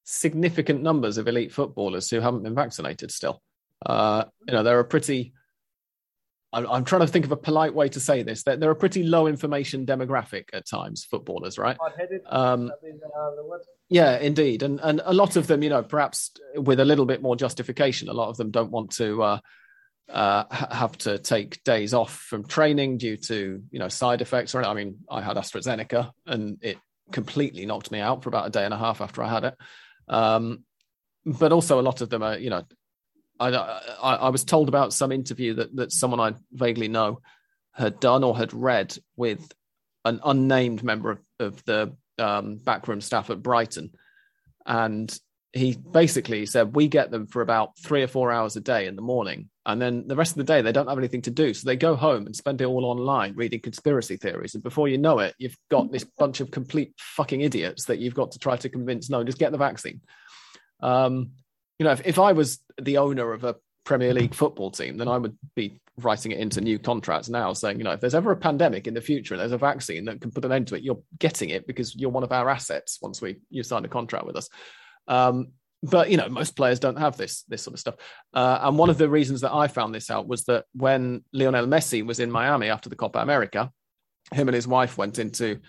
[0.04, 3.40] significant numbers of elite footballers who haven't been vaccinated still.
[3.84, 5.32] Uh, you know, they're a pretty.
[6.52, 8.42] I'm, I'm, trying to think of a polite way to say this.
[8.42, 11.78] They're, they're a pretty low information demographic at times, footballers, right?
[12.26, 12.70] Um,
[13.88, 17.22] yeah, indeed, and and a lot of them, you know, perhaps with a little bit
[17.22, 19.22] more justification, a lot of them don't want to.
[19.22, 19.38] Uh,
[20.08, 24.62] uh, have to take days off from training due to you know side effects or
[24.64, 26.78] I mean I had AstraZeneca and it
[27.12, 29.54] completely knocked me out for about a day and a half after I had it.
[30.08, 30.64] Um,
[31.24, 32.64] but also a lot of them are, you know,
[33.38, 37.20] I, I, I was told about some interview that that someone I vaguely know
[37.72, 39.52] had done or had read with
[40.04, 43.90] an unnamed member of, of the um, backroom staff at Brighton,
[44.66, 45.18] and
[45.52, 48.96] he basically said we get them for about three or four hours a day in
[48.96, 51.52] the morning and then the rest of the day they don't have anything to do.
[51.52, 54.54] So they go home and spend it all online reading conspiracy theories.
[54.54, 58.14] And before you know it you've got this bunch of complete fucking idiots that you've
[58.14, 60.00] got to try to convince no just get the vaccine.
[60.80, 61.32] Um,
[61.82, 65.08] you know if, if i was the owner of a premier league football team then
[65.08, 68.30] i would be writing it into new contracts now saying you know if there's ever
[68.30, 70.76] a pandemic in the future and there's a vaccine that can put an end to
[70.76, 73.88] it you're getting it because you're one of our assets once we you signed a
[73.88, 74.48] contract with us
[75.08, 75.48] um,
[75.82, 77.96] but you know, most players don't have this this sort of stuff.
[78.32, 81.66] Uh, and one of the reasons that I found this out was that when Lionel
[81.66, 83.70] Messi was in Miami after the Copa America,
[84.32, 85.60] him and his wife went into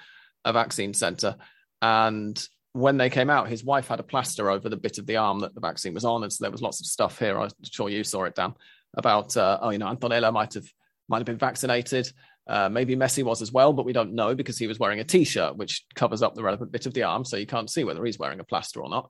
[0.45, 1.35] a vaccine center,
[1.81, 5.17] and when they came out, his wife had a plaster over the bit of the
[5.17, 7.39] arm that the vaccine was on, and so there was lots of stuff here.
[7.39, 8.53] I'm sure you saw it, Dan,
[8.95, 10.67] about uh, oh, you know, Antonella might have
[11.07, 12.11] might have been vaccinated.
[12.45, 15.05] Uh, maybe Messi was as well, but we don't know because he was wearing a
[15.05, 18.03] t-shirt which covers up the relevant bit of the arm, so you can't see whether
[18.03, 19.09] he's wearing a plaster or not.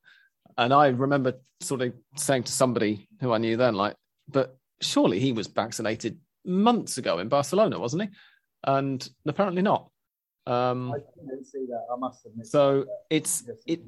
[0.58, 3.96] And I remember sort of saying to somebody who I knew then, like,
[4.30, 8.10] but surely he was vaccinated months ago in Barcelona, wasn't he?
[8.66, 9.90] And apparently not.
[10.46, 11.86] Um, I didn't see that.
[11.92, 12.48] I must admit.
[12.48, 13.82] So it's it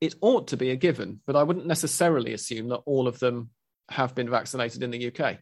[0.00, 3.50] it ought to be a given, but I wouldn't necessarily assume that all of them
[3.90, 5.38] have been vaccinated in the UK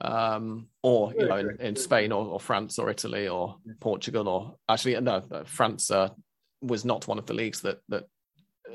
[0.00, 4.56] um, or you know in, in Spain or, or, France or Italy or Portugal or
[4.68, 6.08] actually no France uh,
[6.62, 8.04] was not one of the leagues that that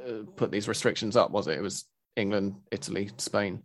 [0.07, 1.57] uh, put these restrictions up was it?
[1.57, 1.85] It was
[2.15, 3.63] England, Italy, Spain,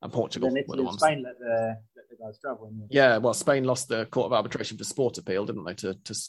[0.00, 0.48] and Portugal.
[0.48, 2.72] Then Italy and Spain let the, let the guys travel.
[2.90, 5.74] Yeah, well, Spain lost the Court of Arbitration for Sport appeal, didn't they?
[5.74, 6.28] To to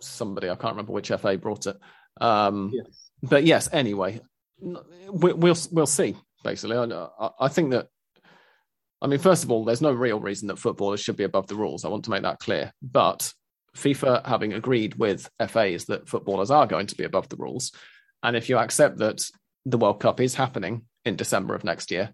[0.00, 1.76] somebody I can't remember which FA brought it.
[2.20, 3.10] Um, yes.
[3.22, 4.20] But yes, anyway,
[4.60, 6.16] we, will we'll see.
[6.42, 7.88] Basically, I, I think that
[9.04, 11.56] I mean, first of all, there's no real reason that footballers should be above the
[11.56, 11.84] rules.
[11.84, 12.72] I want to make that clear.
[12.80, 13.30] But
[13.76, 17.70] FIFA having agreed with FAs that footballers are going to be above the rules,
[18.22, 19.22] and if you accept that
[19.66, 22.12] the World Cup is happening in December of next year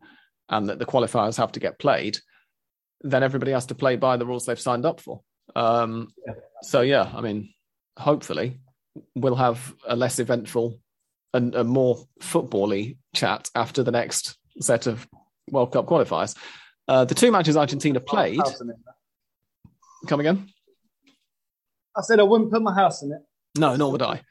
[0.49, 2.19] and that the qualifiers have to get played,
[3.03, 5.21] then everybody has to play by the rules they've signed up for.
[5.55, 6.09] Um.
[6.63, 7.55] So, yeah, I mean,
[7.97, 8.59] hopefully
[9.15, 10.81] we'll have a less eventful
[11.33, 15.07] and a more footbally chat after the next set of
[15.53, 16.37] World Cup qualifiers.
[16.89, 18.41] Uh, the two matches Argentina played.
[20.07, 20.49] Come again?
[21.97, 23.21] I said I wouldn't put my house in it.
[23.59, 24.23] No, nor would I.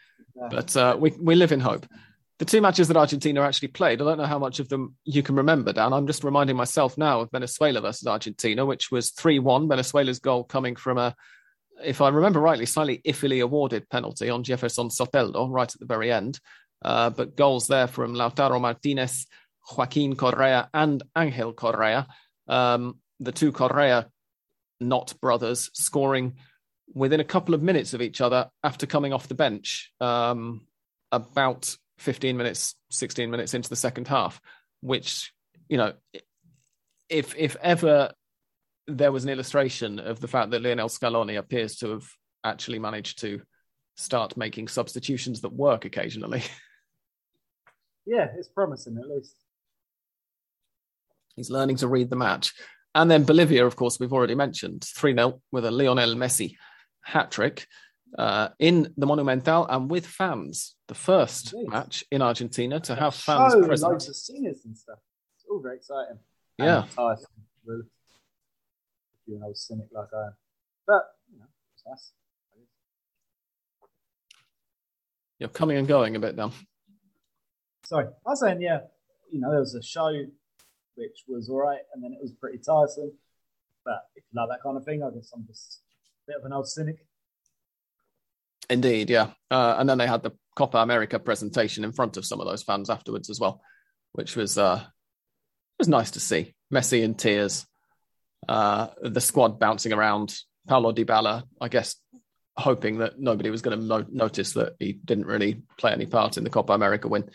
[0.49, 1.85] But uh, we we live in hope.
[2.39, 5.21] The two matches that Argentina actually played, I don't know how much of them you
[5.21, 5.91] can remember, Dan.
[5.91, 9.67] I'm just reminding myself now of Venezuela versus Argentina, which was 3 1.
[9.67, 11.13] Venezuela's goal coming from a,
[11.83, 16.13] if I remember rightly, slightly iffily awarded penalty on Jefferson Soteldo right at the very
[16.13, 16.39] end.
[16.81, 19.27] Uh, but goals there from Lautaro Martinez,
[19.75, 22.07] Joaquin Correa, and Angel Correa.
[22.49, 24.09] Um, the two Correa
[24.79, 26.35] not brothers scoring
[26.93, 30.65] within a couple of minutes of each other after coming off the bench, um,
[31.11, 34.41] about 15 minutes, 16 minutes into the second half,
[34.81, 35.33] which,
[35.67, 35.93] you know,
[37.09, 38.11] if if ever
[38.87, 42.07] there was an illustration of the fact that Lionel Scaloni appears to have
[42.43, 43.41] actually managed to
[43.95, 46.43] start making substitutions that work occasionally.
[48.05, 49.35] Yeah, it's promising at least.
[51.39, 52.53] He's learning to read the match.
[52.93, 56.57] And then Bolivia, of course, we've already mentioned 3 0 with a Lionel Messi
[57.01, 57.65] hat trick
[58.17, 60.75] uh, in the Monumental and with fans.
[60.89, 63.91] The first match in Argentina to have fans Show, present.
[63.93, 64.99] Loads of singers and stuff.
[65.37, 66.19] It's all very exciting.
[66.57, 66.87] Yeah.
[66.93, 67.27] Tyson,
[67.65, 67.83] really.
[67.83, 70.33] If you're an old cynic like I am.
[70.85, 72.11] But, you know, it's nice.
[75.39, 76.51] You're coming and going a bit now.
[77.85, 78.07] Sorry.
[78.07, 78.79] I was saying, yeah,
[79.31, 80.11] you know, there was a show
[80.99, 83.11] which was all right, and then it was pretty tiresome.
[83.85, 85.81] But if you like that kind of thing, I guess I'm just
[86.27, 87.05] a bit of an old cynic.
[88.69, 89.31] Indeed, yeah.
[89.49, 92.61] Uh, and then they had the Copa America presentation in front of some of those
[92.61, 93.61] fans afterwards as well,
[94.11, 94.83] which was uh,
[95.79, 96.53] was nice to see.
[96.71, 97.65] Messi in tears,
[98.47, 100.35] uh, the squad bouncing around.
[100.67, 101.95] Paulo Dybala, I guess,
[102.55, 106.37] hoping that nobody was going to no- notice that he didn't really play any part
[106.37, 107.27] in the Copa America win.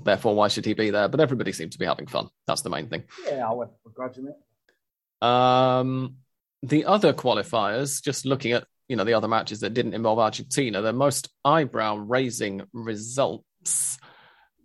[0.00, 1.08] Therefore, why should he be there?
[1.08, 2.28] But everybody seemed to be having fun.
[2.46, 3.04] That's the main thing.
[3.26, 5.26] Yeah, I went begrudging it.
[5.26, 6.16] Um,
[6.62, 10.82] the other qualifiers, just looking at you know the other matches that didn't involve Argentina,
[10.82, 13.98] the most eyebrow raising results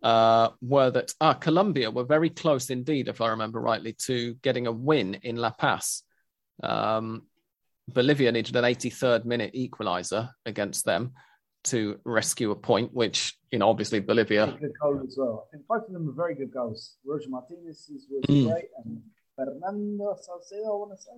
[0.03, 4.67] uh, were that ah, Colombia were very close indeed, if I remember rightly, to getting
[4.67, 6.03] a win in La Paz.
[6.63, 7.23] Um,
[7.87, 11.13] Bolivia needed an 83rd minute equalizer against them
[11.65, 14.57] to rescue a point, which you know obviously Bolivia.
[14.59, 15.47] Good goal as well.
[15.47, 16.97] I think both of them were very good goals.
[17.05, 18.49] Roger Martinez was mm.
[18.51, 19.01] great, and
[19.35, 21.11] Fernando Salcedo, I want to say.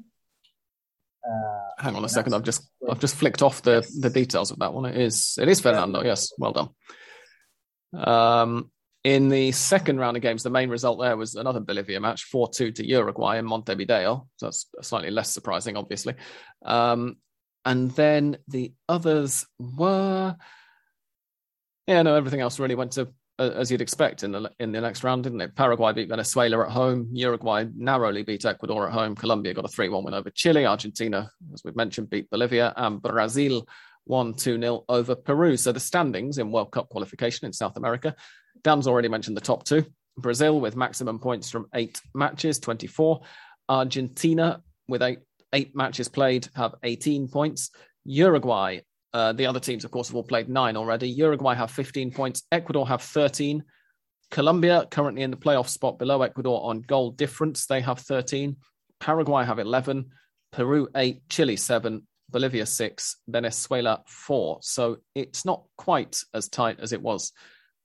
[1.27, 2.33] Uh, Hang on a second.
[2.33, 3.99] I've just I've just flicked off the yes.
[3.99, 4.85] the details of that one.
[4.85, 6.03] It is it is Fernando.
[6.03, 6.69] Yes, well done.
[7.93, 8.71] Um,
[9.03, 12.49] in the second round of games, the main result there was another Bolivia match, four
[12.49, 14.27] two to Uruguay in Montevideo.
[14.37, 16.15] So that's slightly less surprising, obviously.
[16.65, 17.17] Um,
[17.65, 20.35] and then the others were,
[21.89, 24.79] yeah, no, everything else really went to uh, as you'd expect in the in the
[24.79, 25.55] next round, didn't it?
[25.55, 27.07] Paraguay beat Venezuela at home.
[27.11, 29.15] Uruguay narrowly beat Ecuador at home.
[29.15, 30.67] Colombia got a 3 1 win over Chile.
[30.67, 32.73] Argentina, as we've mentioned, beat Bolivia.
[32.77, 33.67] And Brazil
[34.05, 35.57] won 2 0 over Peru.
[35.57, 38.15] So the standings in World Cup qualification in South America.
[38.61, 39.83] Dan's already mentioned the top two
[40.15, 43.21] Brazil with maximum points from eight matches, 24.
[43.67, 45.19] Argentina with eight,
[45.53, 47.71] eight matches played have 18 points.
[48.05, 48.81] Uruguay
[49.13, 51.09] uh, the other teams, of course, have all played nine already.
[51.09, 52.43] Uruguay have 15 points.
[52.51, 53.63] Ecuador have 13.
[54.29, 58.55] Colombia, currently in the playoff spot below Ecuador on goal difference, they have 13.
[58.99, 60.11] Paraguay have 11.
[60.51, 61.21] Peru, 8.
[61.29, 62.05] Chile, 7.
[62.29, 63.15] Bolivia, 6.
[63.27, 64.59] Venezuela, 4.
[64.61, 67.31] So it's not quite as tight as it was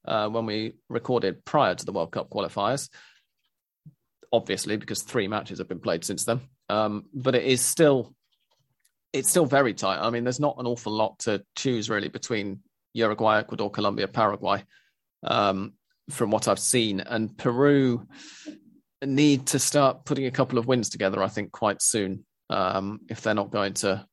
[0.07, 2.91] uh, when we recorded prior to the World Cup qualifiers.
[4.31, 6.41] Obviously, because three matches have been played since then.
[6.69, 8.15] Um, but it is still
[9.15, 10.01] it's still very tight.
[10.01, 12.61] I mean, there's not an awful lot to choose really between
[12.95, 14.65] Uruguay, Ecuador, Colombia, Paraguay,
[15.23, 15.75] um,
[16.11, 16.99] from what I've seen.
[17.01, 18.07] And Peru
[19.03, 23.21] need to start putting a couple of wins together, I think, quite soon, um, if
[23.21, 24.05] they're not going to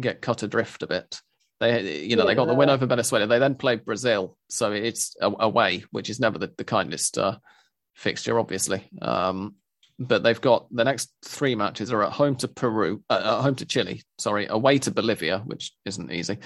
[0.00, 1.20] get cut adrift a bit.
[1.60, 3.26] They, you know, yeah, they got the win over Venezuela.
[3.26, 7.36] They then played Brazil, so it's away, which is never the, the kindest uh,
[7.94, 8.88] fixture, obviously.
[9.00, 9.56] Um,
[10.06, 13.54] but they've got the next three matches are at home to Peru, uh, at home
[13.56, 16.38] to Chile, sorry, away to Bolivia, which isn't easy,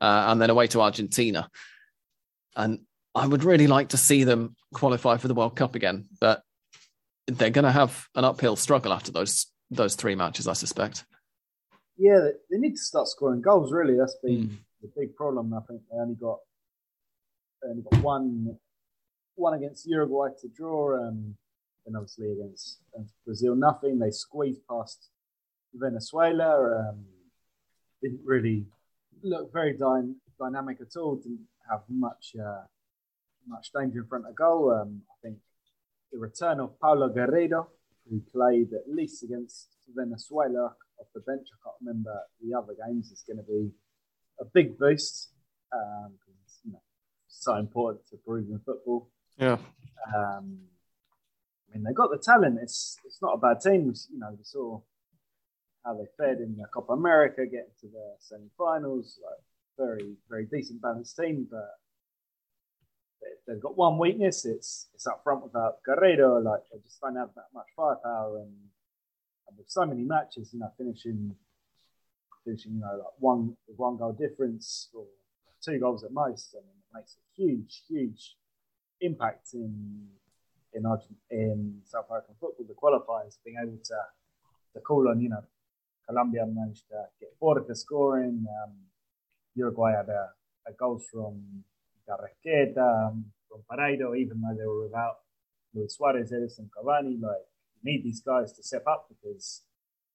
[0.00, 1.48] uh, and then away to Argentina.
[2.56, 2.80] And
[3.14, 6.42] I would really like to see them qualify for the World Cup again, but
[7.26, 11.04] they're going to have an uphill struggle after those those three matches, I suspect.
[11.96, 13.72] Yeah, they need to start scoring goals.
[13.72, 14.56] Really, that's been mm.
[14.82, 15.54] the big problem.
[15.54, 16.38] I think they only got
[17.62, 18.58] they only got one
[19.34, 21.36] one against Uruguay to draw, um,
[21.86, 23.98] and obviously against, against Brazil, nothing.
[23.98, 25.08] They squeezed past
[25.74, 26.90] Venezuela.
[26.90, 27.04] Um,
[28.02, 28.66] didn't really
[29.22, 31.16] look very dy- dynamic at all.
[31.16, 32.64] Didn't have much uh,
[33.46, 34.72] much danger in front of goal.
[34.72, 35.38] Um, I think
[36.12, 37.68] the return of Paolo Guerrero,
[38.08, 41.48] who played at least against Venezuela off the bench.
[41.52, 43.10] I can't remember the other games.
[43.10, 43.70] Is going to be
[44.40, 45.30] a big boost.
[45.72, 46.12] Um,
[46.64, 46.82] you know,
[47.28, 49.08] so important to Peruvian football.
[49.38, 49.56] Yeah.
[50.14, 50.58] Um,
[51.72, 52.58] I mean, they got the talent.
[52.62, 53.86] It's it's not a bad team.
[53.86, 54.80] We, you know, we saw
[55.84, 59.18] how they fared in the Copa America, getting to the semi-finals.
[59.24, 59.40] Like,
[59.78, 61.78] very very decent balanced team, but
[63.46, 64.44] they've got one weakness.
[64.44, 66.40] It's it's up front without Guerrero.
[66.40, 68.54] Like they just don't have that much firepower, and,
[69.48, 71.34] and with so many matches, you know, finishing
[72.44, 75.06] finishing, you know, like one one goal difference or
[75.64, 76.54] two goals at most.
[76.54, 78.36] I mean, it makes a huge, huge
[79.00, 80.08] impact in
[80.74, 80.84] in
[81.30, 82.66] in South American football.
[82.66, 83.98] The qualifiers being able to
[84.74, 85.42] to call on, you know,
[86.08, 88.46] Colombia managed to get Borja scoring.
[88.48, 88.72] Um,
[89.54, 90.30] Uruguay had a,
[90.66, 91.64] a goals from
[92.08, 95.16] Arrascaeta, um, from Pareiro, even though they were without
[95.74, 97.20] Luis Suarez, Edinson Cavani.
[97.20, 97.44] Like,
[97.74, 99.62] you need these guys to step up because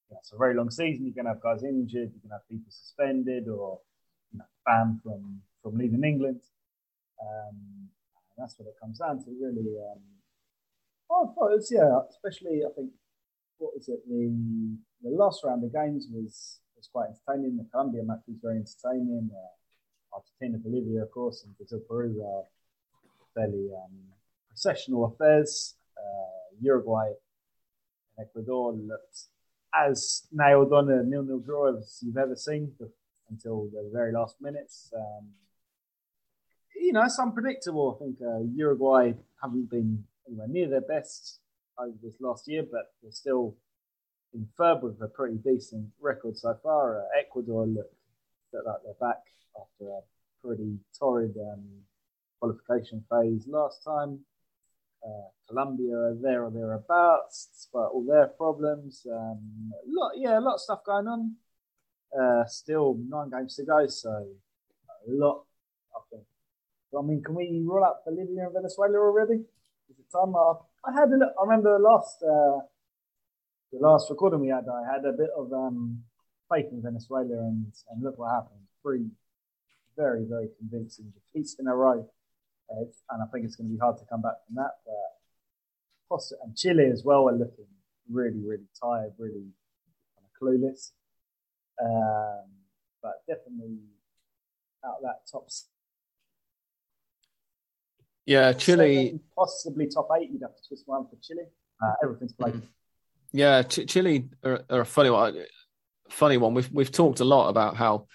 [0.09, 1.05] you know, it's a very long season.
[1.05, 3.79] You're to have guys injured, you're to have people suspended or
[4.31, 6.41] you know, banned from, from leaving England.
[7.21, 7.89] Um,
[8.37, 9.77] that's what it comes down to, really.
[9.79, 10.01] Um,
[11.09, 12.91] oh, it's, yeah, especially, I think,
[13.57, 13.99] what was it?
[14.07, 17.57] The the last round of games was was quite entertaining.
[17.57, 19.29] The Colombia match was very entertaining.
[19.33, 22.43] Uh, Argentina, Bolivia, of course, and Brazil, Peru are
[23.35, 23.97] fairly um,
[24.47, 25.75] processional affairs.
[25.97, 27.07] Uh, Uruguay
[28.17, 29.25] and Ecuador looked
[29.75, 32.71] as nailed on a nil-nil draw as you've ever seen
[33.29, 34.91] until the very last minutes.
[34.95, 35.29] Um,
[36.75, 37.95] you know, it's unpredictable.
[37.95, 41.39] I think uh, Uruguay haven't been anywhere near their best
[41.79, 43.55] over this last year, but they're still
[44.33, 47.01] in third with a pretty decent record so far.
[47.01, 47.91] Uh, Ecuador look,
[48.53, 49.23] like they're back
[49.55, 50.01] after a
[50.43, 51.63] pretty torrid um,
[52.39, 54.19] qualification phase last time.
[55.05, 59.05] Uh, Colombia are there or thereabouts, despite all their problems.
[59.09, 61.35] Um, lot, yeah, a lot of stuff going on.
[62.17, 65.43] Uh, still nine games to go, so a lot.
[65.95, 66.23] I think.
[66.97, 69.43] I mean, can we roll out Bolivia and Venezuela already?
[70.15, 71.33] I, I had a look.
[71.39, 72.59] I remember the last uh,
[73.71, 74.65] the last recording we had.
[74.67, 76.03] I had a bit of um,
[76.51, 78.61] faith in Venezuela, and and look what happened.
[78.81, 79.09] Three
[79.97, 82.07] very, very convincing defeats in a row.
[82.69, 84.71] Uh, and I think it's going to be hard to come back from that.
[86.09, 87.65] But and Chile as well are looking
[88.09, 89.51] really, really tired, really
[90.15, 90.91] kind of clueless.
[91.83, 92.49] Um,
[93.01, 93.77] but definitely
[94.85, 95.49] out that top.
[98.27, 99.05] Yeah, Chile.
[99.05, 100.29] Seven, possibly top eight.
[100.29, 101.43] You'd have to twist one for Chile.
[101.81, 102.61] Uh, everything's played.
[103.31, 105.45] Yeah, Ch- Chile are, are, a funny one.
[106.09, 106.53] Funny one.
[106.53, 108.07] We've we've talked a lot about how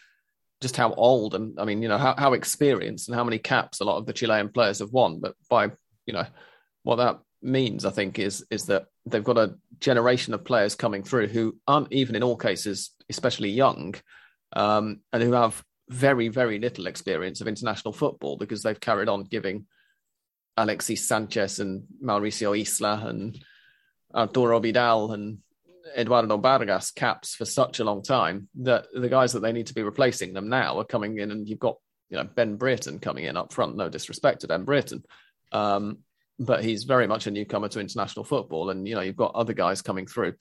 [0.61, 3.81] just how old and I mean, you know, how, how experienced and how many caps
[3.81, 5.19] a lot of the Chilean players have won.
[5.19, 5.71] But by,
[6.07, 6.27] you know,
[6.83, 11.03] what that means, I think, is is that they've got a generation of players coming
[11.03, 13.95] through who aren't even in all cases, especially young,
[14.53, 19.25] um, and who have very, very little experience of international football because they've carried on
[19.25, 19.67] giving
[20.57, 23.43] Alexis Sanchez and Mauricio Isla and
[24.15, 25.39] Arturo Vidal and
[25.97, 29.75] Eduardo Vargas caps for such a long time that the guys that they need to
[29.75, 31.77] be replacing them now are coming in, and you've got
[32.11, 33.77] you know Ben Brereton coming in up front.
[33.77, 35.03] No disrespect to Ben Brereton,
[35.53, 35.99] um,
[36.39, 39.53] but he's very much a newcomer to international football, and you know you've got other
[39.55, 40.35] guys coming through.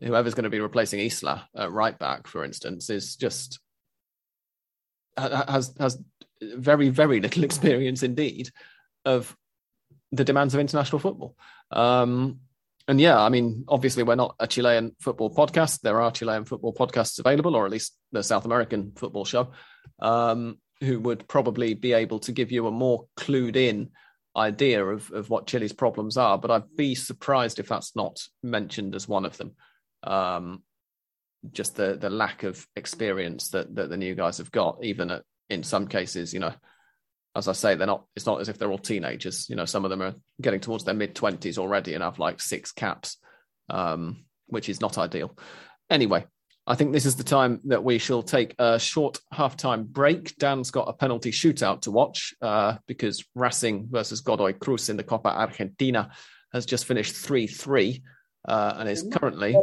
[0.00, 3.60] Whoever's going to be replacing Isla at right back, for instance, is just
[5.16, 6.02] has has
[6.40, 8.50] very very little experience indeed
[9.04, 9.36] of
[10.12, 11.36] the demands of international football.
[11.70, 12.40] Um,
[12.86, 15.80] and yeah, I mean, obviously, we're not a Chilean football podcast.
[15.80, 19.52] There are Chilean football podcasts available, or at least the South American football show,
[20.00, 23.90] um, who would probably be able to give you a more clued in
[24.34, 26.38] idea of, of what Chile's problems are.
[26.38, 29.54] But I'd be surprised if that's not mentioned as one of them.
[30.02, 30.62] Um,
[31.52, 35.22] just the the lack of experience that, that the new guys have got, even at,
[35.50, 36.54] in some cases, you know,
[37.36, 38.04] as I say, they're not.
[38.16, 39.48] It's not as if they're all teenagers.
[39.48, 42.40] You know, some of them are getting towards their mid twenties already and have like
[42.40, 43.18] six caps,
[43.70, 45.36] um, which is not ideal.
[45.90, 46.26] Anyway,
[46.66, 50.36] I think this is the time that we shall take a short halftime break.
[50.36, 55.04] Dan's got a penalty shootout to watch uh, because Racing versus Godoy Cruz in the
[55.04, 56.10] Copa Argentina
[56.52, 58.02] has just finished three three
[58.46, 59.56] uh, and is currently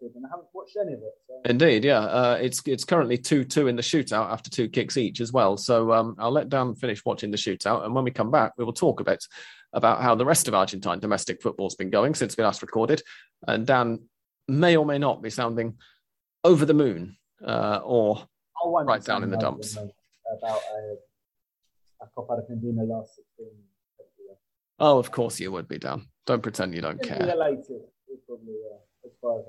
[0.00, 1.14] better than I expected, and I haven't watched any of it.
[1.26, 1.50] So.
[1.50, 5.20] Indeed, yeah, uh, it's it's currently two two in the shootout after two kicks each
[5.20, 5.56] as well.
[5.56, 8.64] So um, I'll let Dan finish watching the shootout, and when we come back, we
[8.64, 9.24] will talk a bit
[9.72, 13.02] about how the rest of Argentine domestic football's been going since we last recorded.
[13.46, 14.00] And Dan
[14.48, 15.76] may or may not be sounding
[16.42, 18.24] over the moon uh, or
[18.64, 19.76] right down in the dumps.
[19.76, 23.48] About a, a Copa Argentina last 16.
[24.80, 26.06] Oh, of course you would be, Dan.
[26.26, 27.18] Don't pretend you don't care.
[27.18, 27.82] Related,
[28.26, 28.78] probably, uh,
[29.22, 29.44] go.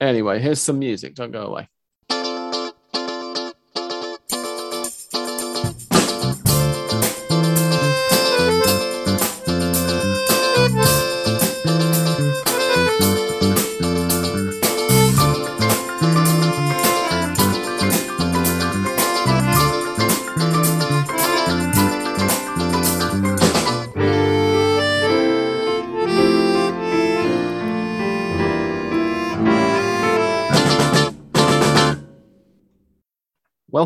[0.00, 1.14] Anyway, here's some music.
[1.14, 1.68] Don't go away.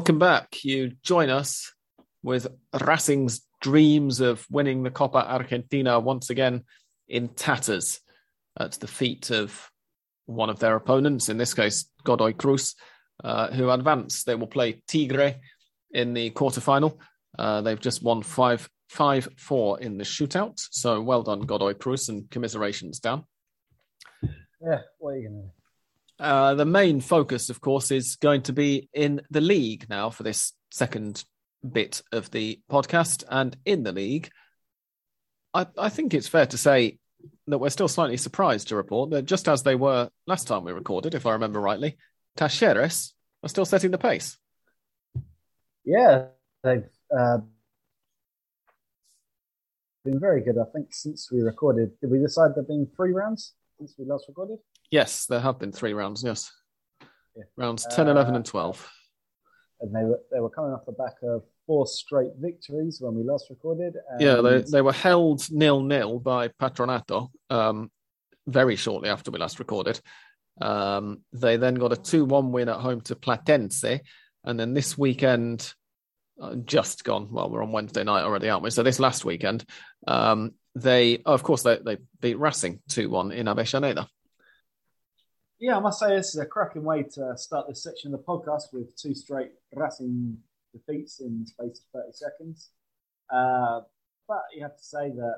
[0.07, 0.65] Welcome back.
[0.65, 1.73] You join us
[2.23, 2.47] with
[2.87, 6.63] Racing's dreams of winning the Copa Argentina once again
[7.09, 7.99] in tatters
[8.57, 9.69] at the feet of
[10.27, 12.77] one of their opponents, in this case, Godoy Cruz,
[13.25, 14.23] uh, who advance.
[14.23, 15.41] They will play Tigre
[15.91, 16.99] in the quarterfinal.
[17.37, 20.65] Uh, they've just won 5 5 4 in the shootout.
[20.71, 23.25] So well done, Godoy Cruz, and commiserations, Dan.
[24.23, 25.51] Yeah, what are you going to do?
[26.19, 30.23] Uh, the main focus, of course, is going to be in the league now for
[30.23, 31.25] this second
[31.71, 33.25] bit of the podcast.
[33.29, 34.31] And in the league,
[35.53, 36.99] I, I think it's fair to say
[37.47, 40.73] that we're still slightly surprised to report that just as they were last time we
[40.73, 41.97] recorded, if I remember rightly,
[42.37, 43.13] Talleres
[43.43, 44.39] are still setting the pace.
[45.85, 46.27] Yeah,
[46.63, 46.85] they've
[47.17, 47.39] uh,
[50.05, 50.57] been very good.
[50.59, 54.05] I think since we recorded, did we decide there have been three rounds since we
[54.05, 54.59] last recorded?
[54.91, 56.23] Yes, there have been three rounds.
[56.25, 56.53] Yes,
[57.37, 57.45] yeah.
[57.57, 58.91] rounds 10, uh, 11, and 12.
[59.81, 63.23] And they were they were coming off the back of four straight victories when we
[63.23, 63.95] last recorded.
[64.19, 67.91] yeah, they they were held nil nil by Patronato um,
[68.47, 70.01] very shortly after we last recorded.
[70.63, 74.01] Um, they then got a two one win at home to Platense,
[74.45, 75.73] and then this weekend.
[76.39, 77.29] Uh, just gone.
[77.33, 78.69] Well, we're on Wednesday night already, aren't we?
[78.69, 79.65] So this last weekend,
[80.07, 84.07] um, they, oh, of course, they, they beat Racing 2 1 in Avellaneda
[85.59, 88.27] yeah, I must say this is a cracking way to start this section of the
[88.27, 90.37] podcast with two straight Racing
[90.73, 92.71] defeats in the space of 30 seconds.
[93.31, 93.81] Uh,
[94.29, 95.37] but you have to say that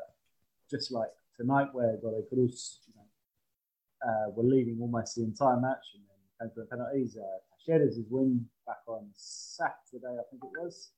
[0.69, 5.87] just like tonight, where Godoy Cruz you know, uh, were leading almost the entire match
[5.95, 10.61] and then came to the penalties, uh, Talleres' win back on Saturday, I think it
[10.61, 10.91] was,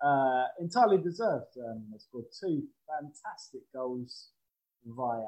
[0.00, 1.56] uh, entirely deserved.
[1.58, 4.30] Um, they scored two fantastic goals
[4.84, 5.22] via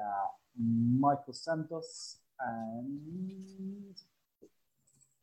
[0.57, 3.95] Michael Santos and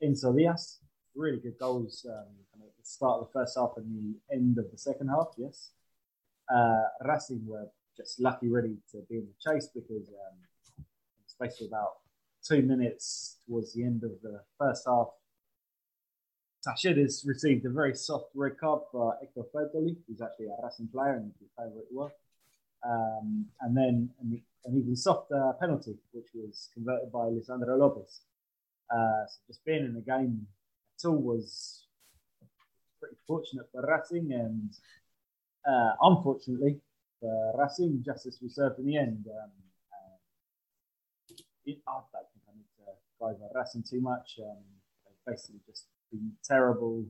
[0.03, 0.79] Enzo Diaz.
[1.15, 3.87] Really good goals um, at the start of the first half and
[4.31, 5.71] the end of the second half, yes.
[6.55, 10.85] Uh, Racing were just lucky, really, to be in the chase because um,
[11.41, 11.97] of about
[12.47, 15.09] two minutes towards the end of the first half,
[16.63, 20.89] Tashid has received a very soft red card for Hector Fertoli, who's actually a Racing
[20.89, 22.13] player and his favourite work.
[22.87, 28.21] Um, and then an, an, even softer penalty, which was converted by Lisandro Lopez.
[28.91, 30.47] Uh, so just being in the game
[30.97, 31.87] at all was
[33.01, 34.71] pretty fortunate for Racing, and
[35.69, 36.81] uh, unfortunately
[37.21, 39.27] for Racing, justice was served in the end.
[39.29, 39.51] Um,
[41.65, 44.39] it, I don't think I need to go over Racing too much.
[44.41, 44.63] Um,
[45.05, 47.05] they've basically just been terrible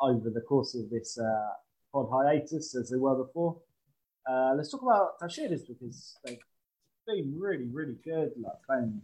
[0.00, 1.52] over the course of this uh,
[1.92, 3.56] pod hiatus as they were before.
[4.28, 6.38] Uh, let's talk about Talleres because they've
[7.06, 8.32] been really, really good.
[8.36, 9.00] Like playing,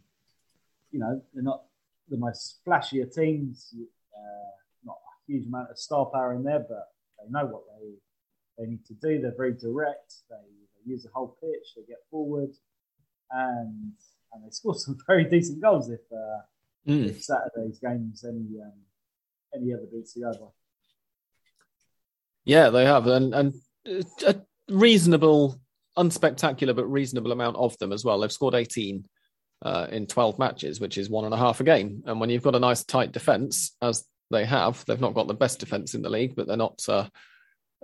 [0.91, 1.63] you know, they're not
[2.09, 3.73] the most flashier teams.
[3.73, 4.51] Uh,
[4.85, 7.91] not a huge amount of star power in there, but they know what they
[8.59, 9.21] they need to do.
[9.21, 10.15] They're very direct.
[10.29, 11.75] They, they use the whole pitch.
[11.77, 12.51] They get forward,
[13.31, 13.93] and
[14.33, 15.89] and they score some very decent goals.
[15.89, 17.09] If, uh, mm.
[17.09, 18.73] if Saturday's games any um,
[19.55, 20.47] any evidence to go by.
[22.45, 23.55] Yeah, they have, and and
[24.27, 24.33] uh,
[24.69, 25.61] reasonable,
[25.97, 28.21] unspectacular, but reasonable amount of them as well.
[28.21, 29.05] They've scored 18
[29.63, 32.03] uh, in 12 matches, which is one and a half a game.
[32.07, 35.35] And when you've got a nice tight defence, as they have, they've not got the
[35.35, 37.07] best defence in the league, but they're not uh,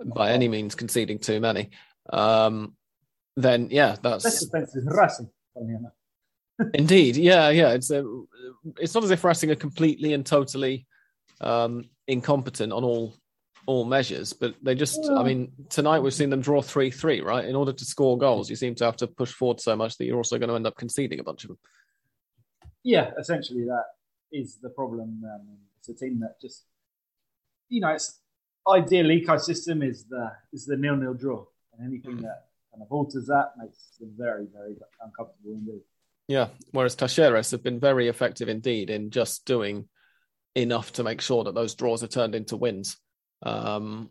[0.05, 1.69] by any means conceding too many.
[2.11, 2.75] Um,
[3.35, 5.29] then yeah, that's best defence is Racing.
[6.73, 7.69] Indeed, yeah, yeah.
[7.69, 8.03] It's a,
[8.77, 10.85] it's not as if Racing are completely and totally
[11.39, 13.15] um, incompetent on all
[13.69, 17.45] all measures, but they just, I mean, tonight we've seen them draw 3 3, right?
[17.45, 20.05] In order to score goals, you seem to have to push forward so much that
[20.05, 21.59] you're also going to end up conceding a bunch of them.
[22.83, 23.83] Yeah, essentially, that
[24.31, 25.21] is the problem.
[25.23, 26.65] Um, it's a team that just,
[27.69, 28.19] you know, its
[28.67, 31.45] ideal ecosystem is the is the nil nil draw,
[31.77, 32.21] and anything mm.
[32.21, 35.81] that kind of alters that, makes them very, very uncomfortable indeed.
[36.27, 39.87] Yeah, whereas Talleres have been very effective indeed in just doing
[40.55, 42.97] enough to make sure that those draws are turned into wins.
[43.43, 44.09] Um,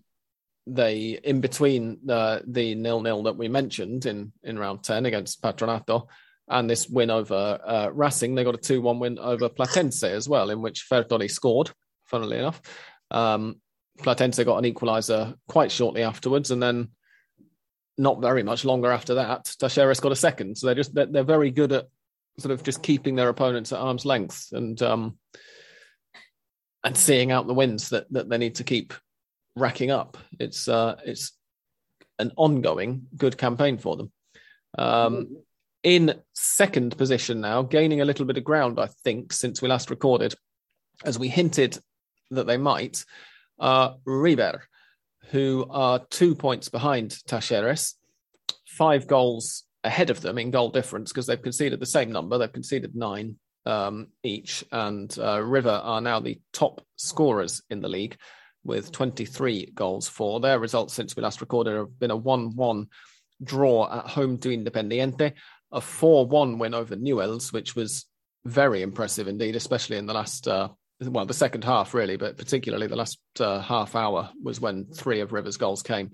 [0.67, 5.43] they, in between uh, the nil nil that we mentioned in in round ten against
[5.43, 6.09] Patronato
[6.49, 10.29] and this win over uh, Racing, they got a two one win over Platense as
[10.29, 11.71] well, in which Fertoli scored.
[12.05, 12.61] Funnily enough,
[13.11, 13.61] um,
[13.99, 16.89] Platense got an equaliser quite shortly afterwards, and then
[17.99, 20.57] not very much longer after that, Talleres got a second.
[20.57, 21.87] So they're just they're, they're, very good at
[22.39, 25.19] sort of just keeping their opponents at arm's length and um,
[26.85, 28.95] and seeing out the wins that that they need to keep
[29.59, 30.17] racking up.
[30.39, 31.33] It's uh, it's
[32.19, 34.13] an ongoing good campaign for them.
[34.77, 35.37] Um,
[35.83, 39.91] in second position now, gaining a little bit of ground, I think, since we last
[39.91, 40.35] recorded,
[41.05, 41.79] as we hinted
[42.31, 43.05] that they might,
[43.59, 44.63] are River,
[45.31, 47.95] who are two points behind Talleres,
[48.67, 52.39] five goals ahead of them in goal difference because they've conceded the same number.
[52.39, 57.89] They've conceded nine um, each, and uh, River are now the top scorers in the
[57.89, 58.17] league
[58.65, 60.41] with 23 goals for.
[60.41, 62.87] Their results since we last recorded have been a 1 1
[63.43, 65.33] draw at home to Independiente,
[65.73, 68.07] a 4 1 win over Newells, which was
[68.45, 70.69] very impressive indeed, especially in the last, uh,
[71.01, 75.21] well, the second half, really, but particularly the last uh, half hour was when three
[75.21, 76.13] of River's goals came.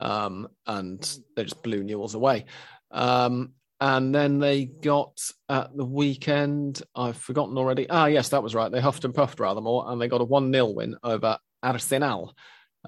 [0.00, 2.46] Um, and they just blew Newells away.
[2.90, 7.88] Um, and then they got at the weekend, I've forgotten already.
[7.90, 8.70] Ah, yes, that was right.
[8.70, 12.34] They huffed and puffed rather more, and they got a 1 0 win over Arsenal,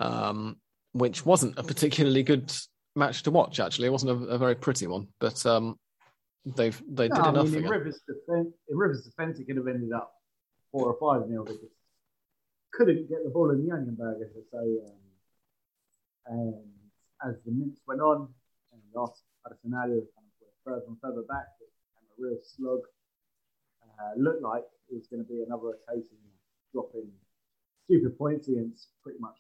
[0.00, 0.56] um,
[0.92, 2.52] which wasn't a particularly good
[2.94, 3.58] match to watch.
[3.60, 5.78] Actually, it wasn't a, a very pretty one, but um,
[6.44, 7.50] they've they no, did I enough.
[7.50, 10.12] Mean, in Rivers' defense, in Rivers' defense, it could have ended up
[10.70, 11.72] four or five nil because
[12.72, 14.66] couldn't get the ball in the onion bag, as I say.
[14.84, 14.96] Um,
[16.28, 16.54] and
[17.26, 18.28] as the minutes went on,
[18.72, 22.80] and lost Arsenal kind of further and further back, and a real slug.
[23.98, 26.20] Uh, looked like it was going to be another occasion
[26.70, 27.08] dropping
[27.87, 29.39] stupid points against pretty much,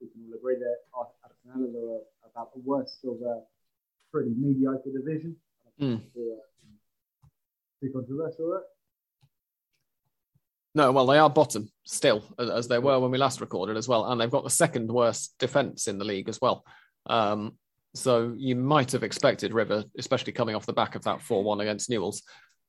[0.00, 3.40] we can all agree that Arsenal are about the worst of a
[4.12, 5.36] pretty mediocre division.
[5.80, 6.02] Mm.
[7.80, 8.60] Too controversial?
[10.74, 14.04] No, well, they are bottom still, as they were when we last recorded as well,
[14.04, 16.64] and they've got the second worst defence in the league as well.
[17.06, 17.56] Um,
[17.94, 21.90] so you might have expected River, especially coming off the back of that four-one against
[21.90, 22.22] Newells,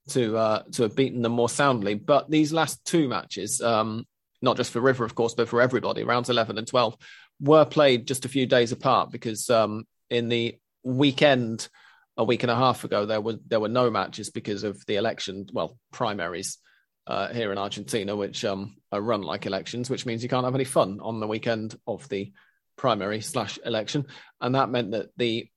[0.10, 1.94] to uh, to have beaten them more soundly.
[1.94, 4.08] But these last two matches, um,
[4.42, 6.98] not just for River, of course, but for everybody, rounds 11 and 12,
[7.40, 11.68] were played just a few days apart because um, in the weekend
[12.18, 14.96] a week and a half ago there were there were no matches because of the
[14.96, 16.58] election, well, primaries
[17.08, 20.56] uh, here in Argentina, which um, are run like elections, which means you can't have
[20.56, 22.32] any fun on the weekend of the
[22.78, 24.06] primary slash election,
[24.40, 25.48] and that meant that the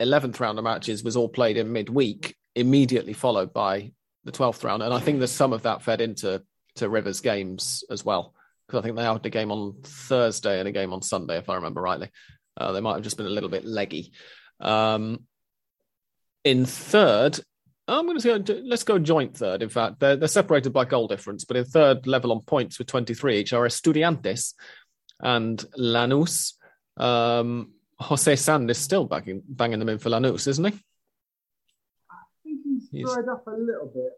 [0.00, 3.92] 11th round of matches was all played in midweek, immediately followed by
[4.24, 6.42] the 12th round, and I think there's some of that fed into
[6.76, 8.34] to Rivers games as well
[8.66, 11.48] because I think they had a game on Thursday and a game on Sunday, if
[11.48, 12.10] I remember rightly.
[12.56, 14.12] Uh, they might have just been a little bit leggy.
[14.60, 15.24] Um,
[16.44, 17.40] in third,
[17.86, 19.62] I'm going to say let's go joint third.
[19.62, 22.88] In fact, they're, they're separated by goal difference, but in third level on points with
[22.88, 24.54] 23 each are Estudiantes
[25.20, 26.54] and Lanús.
[26.96, 30.72] Um, Jose Sand is still banging, banging them in for Lanús, isn't he?
[32.10, 34.12] I think he's, he's dried up a little bit.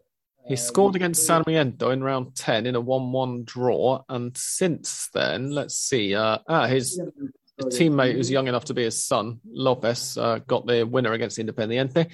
[0.47, 4.03] He scored against Sarmiento in round 10 in a 1 1 draw.
[4.07, 6.15] And since then, let's see.
[6.15, 7.01] Uh, ah, his,
[7.63, 12.11] teammate, who's young enough to be his son, Lopez, uh, got the winner against Independiente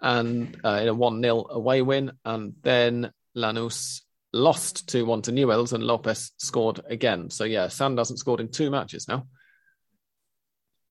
[0.00, 2.12] and uh, in a 1 0 away win.
[2.24, 4.02] And then Lanús
[4.32, 7.30] lost 2 1 to Newells and Lopez scored again.
[7.30, 9.26] So, yeah, Sand hasn't scored in two matches now.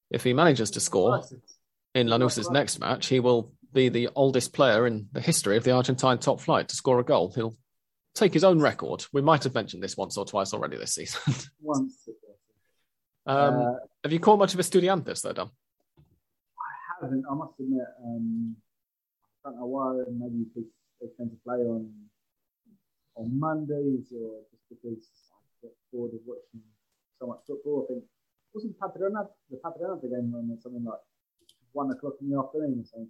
[0.09, 1.23] If he manages to score
[1.93, 5.71] in Lanús's next match, he will be the oldest player in the history of the
[5.71, 7.31] Argentine top flight to score a goal.
[7.33, 7.55] He'll
[8.15, 9.05] take his own record.
[9.13, 11.21] We might have mentioned this once or twice already this season.
[11.61, 12.09] once.
[13.25, 15.51] Um, uh, have you caught much of Estudiantes though, Dom?
[16.57, 17.25] I haven't.
[17.29, 17.85] I must admit.
[18.03, 18.55] Um,
[19.45, 20.03] I don't know why.
[20.09, 20.69] Maybe because
[21.01, 21.91] they tend to play on
[23.15, 26.61] on Mondays, or just because I get bored of watching
[27.19, 27.85] so much football.
[27.85, 28.03] I think
[28.53, 30.99] wasn't Patronato the Patronato game on something like
[31.73, 33.09] one o'clock in the afternoon or something.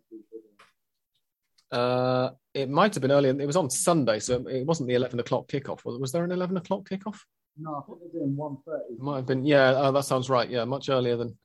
[1.69, 3.37] Uh, it might have been earlier.
[3.39, 5.83] It was on Sunday, so it wasn't the eleven o'clock kickoff.
[5.83, 7.19] Was, was there an eleven o'clock kickoff?
[7.57, 8.95] No, I think they're doing one thirty.
[8.99, 9.45] Might have been.
[9.45, 10.49] Yeah, oh, that sounds right.
[10.49, 11.37] Yeah, much earlier than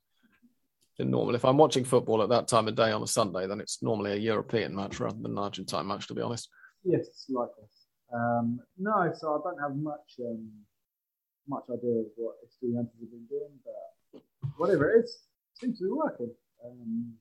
[0.97, 1.35] than normal.
[1.35, 4.13] If I'm watching football at that time of day on a Sunday, then it's normally
[4.13, 6.49] a European match rather than an Argentine match, to be honest.
[6.83, 7.87] Yes, like this.
[8.13, 10.49] Um, no, so I don't have much um,
[11.49, 14.21] much idea of what Estudiantes have been doing, but
[14.57, 15.23] whatever it is,
[15.59, 16.31] seems to be working.
[16.65, 17.13] Um,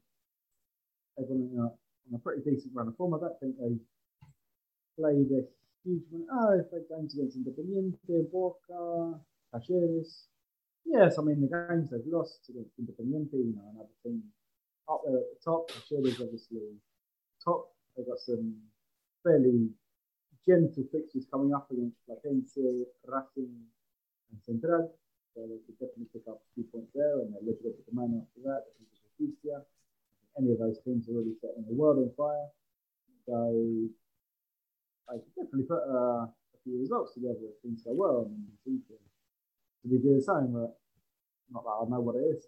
[1.18, 3.14] everyone on a, on a pretty decent run of form.
[3.14, 3.74] I don't think they
[4.98, 5.42] played a
[5.84, 6.26] huge one.
[6.30, 9.18] Oh, they played games against Independiente, Boca,
[9.54, 10.26] Talleres.
[10.84, 14.22] Yes, I mean the games they've lost against Independiente, you know, another team
[14.88, 15.70] up there at the top.
[15.90, 16.78] Talleres obviously
[17.44, 17.68] top.
[17.96, 18.54] They've got some
[19.22, 19.70] fairly
[20.46, 22.56] gentle fixtures coming up against Platense,
[23.06, 23.54] Racing,
[24.30, 24.94] and Central.
[25.34, 27.94] So they could definitely pick up a few points there, and they're looking at the
[27.94, 28.64] man after that.
[30.38, 32.48] Any of those teams are really setting the world on fire.
[33.26, 33.88] So
[35.08, 38.26] I could definitely put uh, a few results together if things go well.
[38.26, 40.76] and seem to, to be doing the same, but
[41.52, 42.46] not that I know what it is.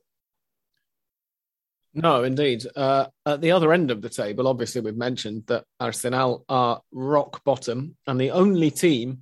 [1.94, 2.66] No, indeed.
[2.74, 7.44] Uh, at the other end of the table, obviously, we've mentioned that Arsenal are rock
[7.44, 9.20] bottom, and the only team,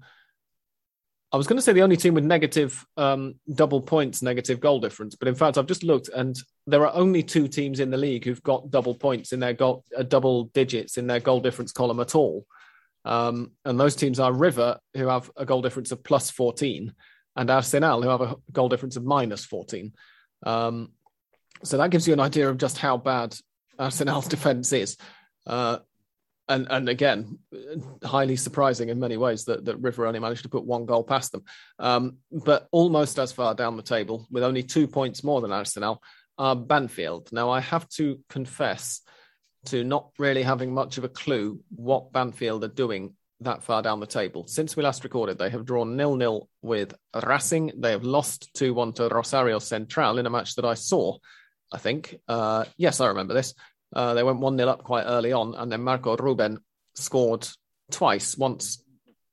[1.33, 4.81] I was going to say the only team with negative um, double points, negative goal
[4.81, 7.97] difference, but in fact, I've just looked, and there are only two teams in the
[7.97, 11.73] league who've got double points in their goal, uh, double digits in their goal difference
[11.73, 12.45] column at all.
[13.07, 16.93] Um, and those teams are River, who have a goal difference of plus 14,
[17.37, 19.93] and Arsenal, who have a goal difference of minus 14.
[20.45, 20.93] Um,
[21.65, 23.35] so that gives you an idea of just how bad
[23.79, 24.99] Arsenal's defence is.
[25.47, 25.79] Uh,
[26.49, 27.39] and and again,
[28.05, 31.33] highly surprising in many ways that, that River only managed to put one goal past
[31.33, 31.45] them.
[31.79, 36.03] Um, but almost as far down the table, with only two points more than Arsenal,
[36.39, 37.31] are Banfield.
[37.33, 39.01] Now, I have to confess
[39.67, 44.01] to not really having much of a clue what Banfield are doing that far down
[44.01, 44.47] the table.
[44.47, 46.95] Since we last recorded, they have drawn nil nil with
[47.27, 47.73] Racing.
[47.77, 51.17] They have lost 2 1 to Rosario Central in a match that I saw
[51.73, 52.17] I think.
[52.29, 53.55] Uh, yes, I remember this.
[53.93, 56.59] Uh, they went 1 0 up quite early on, and then Marco Ruben
[56.95, 57.47] scored
[57.91, 58.83] twice, once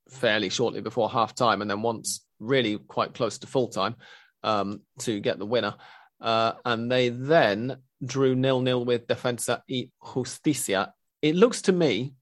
[0.09, 3.95] fairly shortly before half time, and then once really quite close to full time
[4.43, 5.75] um, to get the winner.
[6.21, 10.93] Uh, and they then drew nil nil with Defensa y Justicia.
[11.21, 12.13] It looks to me,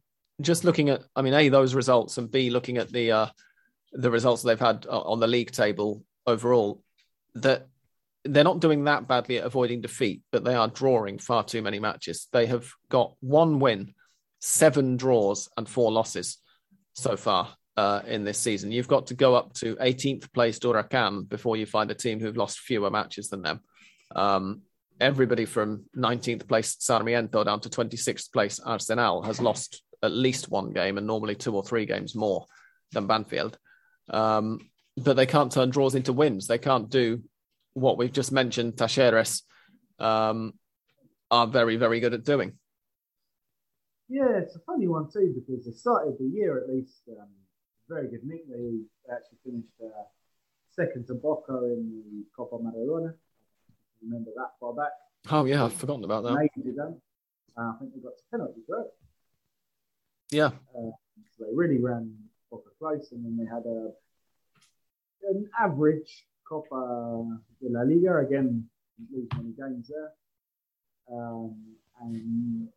[0.41, 3.27] just looking at, I mean, A, those results, and B, looking at the, uh,
[3.93, 6.83] the results they've had on the league table overall,
[7.35, 7.67] that
[8.23, 11.79] they're not doing that badly at avoiding defeat, but they are drawing far too many
[11.79, 12.27] matches.
[12.31, 13.93] They have got one win,
[14.39, 16.37] seven draws, and four losses
[16.93, 18.71] so far uh, in this season.
[18.71, 22.37] You've got to go up to 18th place Huracan before you find a team who've
[22.37, 23.61] lost fewer matches than them.
[24.15, 24.61] Um,
[24.99, 30.71] everybody from 19th place Sarmiento down to 26th place Arsenal has lost at least one
[30.71, 32.45] game and normally two or three games more
[32.91, 33.57] than Banfield.
[34.09, 34.59] Um,
[34.95, 36.47] but they can't turn draws into wins.
[36.47, 37.21] They can't do
[37.77, 39.43] what we've just mentioned, Talleres,
[39.99, 40.53] um,
[41.29, 42.53] are very, very good at doing.
[44.09, 47.27] Yeah, it's a funny one too because they started the year at least um,
[47.89, 48.21] very good.
[48.23, 48.79] Nick, they
[49.13, 50.03] actually finished uh,
[50.75, 53.13] second to Boca in the Copa Maradona.
[54.01, 54.91] Remember that far back?
[55.29, 56.31] Oh yeah, I've forgotten about that.
[56.31, 56.47] Uh, I
[57.79, 58.85] think they got to penalties, right?
[60.31, 60.51] Yeah.
[60.77, 60.91] Uh,
[61.37, 62.15] so they really ran
[62.49, 63.91] Boca close, and then they had a
[65.29, 68.19] an average Copa de la Liga.
[68.19, 68.67] Again,
[69.11, 70.11] lose many games there.
[71.11, 71.55] Um,
[72.01, 72.67] and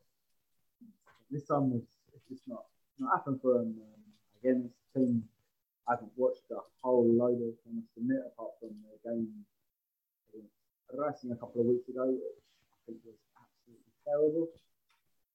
[1.30, 1.86] this time it's,
[2.28, 2.64] just not
[2.98, 3.74] not happened for them.
[3.74, 4.02] Um,
[4.38, 5.24] again, this team
[5.90, 9.26] I haven't watched a whole load of, I must admit, apart from the game
[10.30, 10.54] against
[10.94, 14.46] Racing a couple of weeks ago, which I think was absolutely terrible.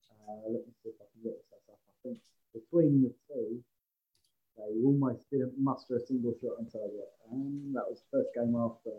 [0.08, 1.76] Uh, let me see if I can get this up.
[1.76, 2.24] I think
[2.56, 3.60] between the two,
[4.58, 7.10] they almost didn't muster a single shot on target.
[7.32, 8.92] And that was the first game after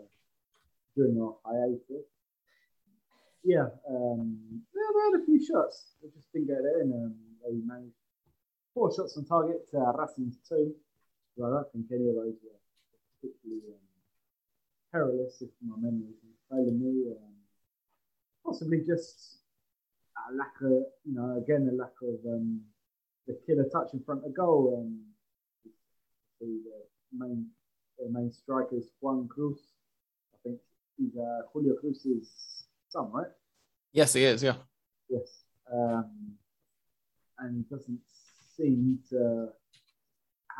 [0.95, 2.05] during our hiatus.
[3.43, 4.37] Yeah, um,
[4.75, 5.95] yeah, they had a few shots.
[6.01, 6.91] They just didn't get it in.
[6.91, 7.95] Um, they managed
[8.73, 10.73] four shots on target to uh, Racing's two.
[11.35, 12.59] So I don't think any of those were
[13.21, 13.87] particularly um,
[14.91, 17.11] perilous, if my memory is failing me.
[17.11, 17.33] Um,
[18.43, 19.37] possibly just
[20.29, 22.61] a lack of, you know, again, a lack of um,
[23.27, 24.81] the killer touch in front of goal.
[24.81, 25.01] Um,
[26.39, 26.61] the
[27.17, 27.47] main
[27.99, 29.59] the main striker is Juan Cruz.
[30.33, 30.59] I think
[30.97, 33.27] he's uh, Julio Cruz's son, right?
[33.91, 34.43] Yes, he is.
[34.43, 34.55] Yeah.
[35.09, 36.33] Yes, um,
[37.39, 37.99] and doesn't
[38.55, 39.49] seem to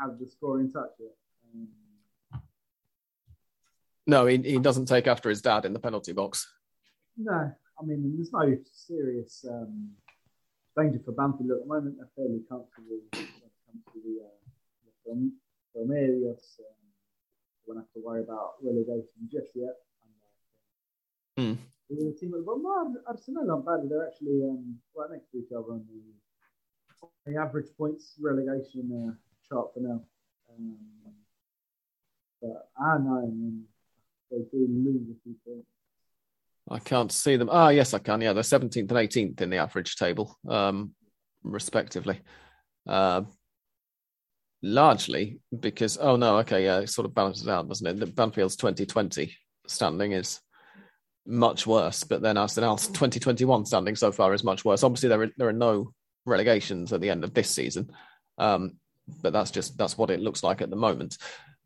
[0.00, 1.14] have the scoring touch yet.
[1.54, 1.68] Um,
[4.06, 6.48] no, he, he doesn't take after his dad in the penalty box.
[7.16, 9.90] No, I mean, there's no serious um,
[10.76, 11.96] danger for Banfield at the moment.
[11.98, 13.28] They're fairly comfortable when it
[13.66, 15.47] comes to the, uh, the so
[15.84, 16.78] Medios um,
[17.66, 19.74] won't have to worry about relegation just yet.
[21.38, 21.56] Mm.
[21.90, 23.88] The team at the bottom, Arsenal aren't bad.
[23.88, 29.14] They're actually um, right next to each other on the, the average points relegation uh,
[29.48, 30.02] chart for now.
[30.50, 30.76] Um,
[32.42, 33.64] but I know I mean,
[34.30, 35.68] they do lose a few points.
[36.70, 37.48] I can't see them.
[37.50, 38.20] Ah, yes, I can.
[38.20, 40.92] Yeah, they're 17th and 18th in the average table, um,
[41.42, 42.20] respectively.
[42.86, 43.22] Uh,
[44.62, 48.00] largely because, oh no, okay, yeah, it sort of balances out, doesn't it?
[48.00, 49.34] The Banfield's 2020
[49.66, 50.40] standing is
[51.26, 54.82] much worse, but then Arsenal's 2021 standing so far is much worse.
[54.82, 55.92] Obviously, there are, there are no
[56.24, 57.90] relegations at the end of this season,
[58.38, 58.76] um,
[59.22, 61.18] but that's just that's what it looks like at the moment.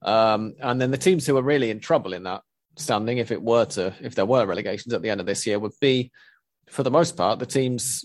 [0.03, 2.43] Um, and then the teams who are really in trouble in that
[2.76, 5.59] standing, if it were to, if there were relegations at the end of this year,
[5.59, 6.11] would be,
[6.68, 8.05] for the most part, the teams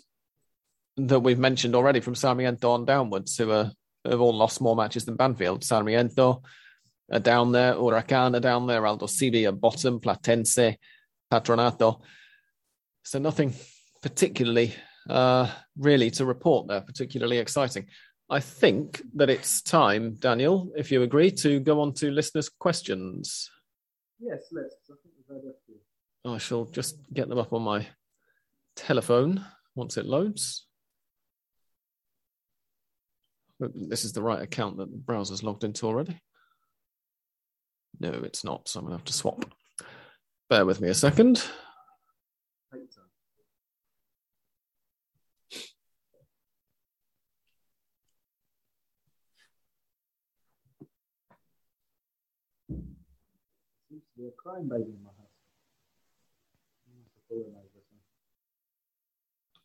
[0.98, 3.72] that we've mentioned already from Sarmiento on downwards, who are,
[4.06, 5.64] have all lost more matches than Banfield.
[5.64, 6.41] Sarmiento
[7.12, 10.78] are down there, Huracan are down there, Aldosivi are bottom, Platense,
[11.32, 12.02] Patronato.
[13.04, 13.54] So nothing
[14.02, 14.74] particularly
[15.10, 17.88] uh, really to report there, particularly exciting.
[18.30, 23.50] I think that it's time, Daniel, if you agree, to go on to listeners' questions.
[24.20, 24.76] Yes, let's.
[24.89, 26.34] I think we've had a few.
[26.34, 27.88] I shall just get them up on my
[28.76, 29.45] telephone
[29.76, 30.66] once it loads.
[33.60, 36.20] This is the right account that the browser's logged into already.
[37.99, 39.45] No, it's not, so I'm going to have to swap.
[40.49, 41.43] Bear with me a second.
[54.28, 55.07] a crying baby in my house.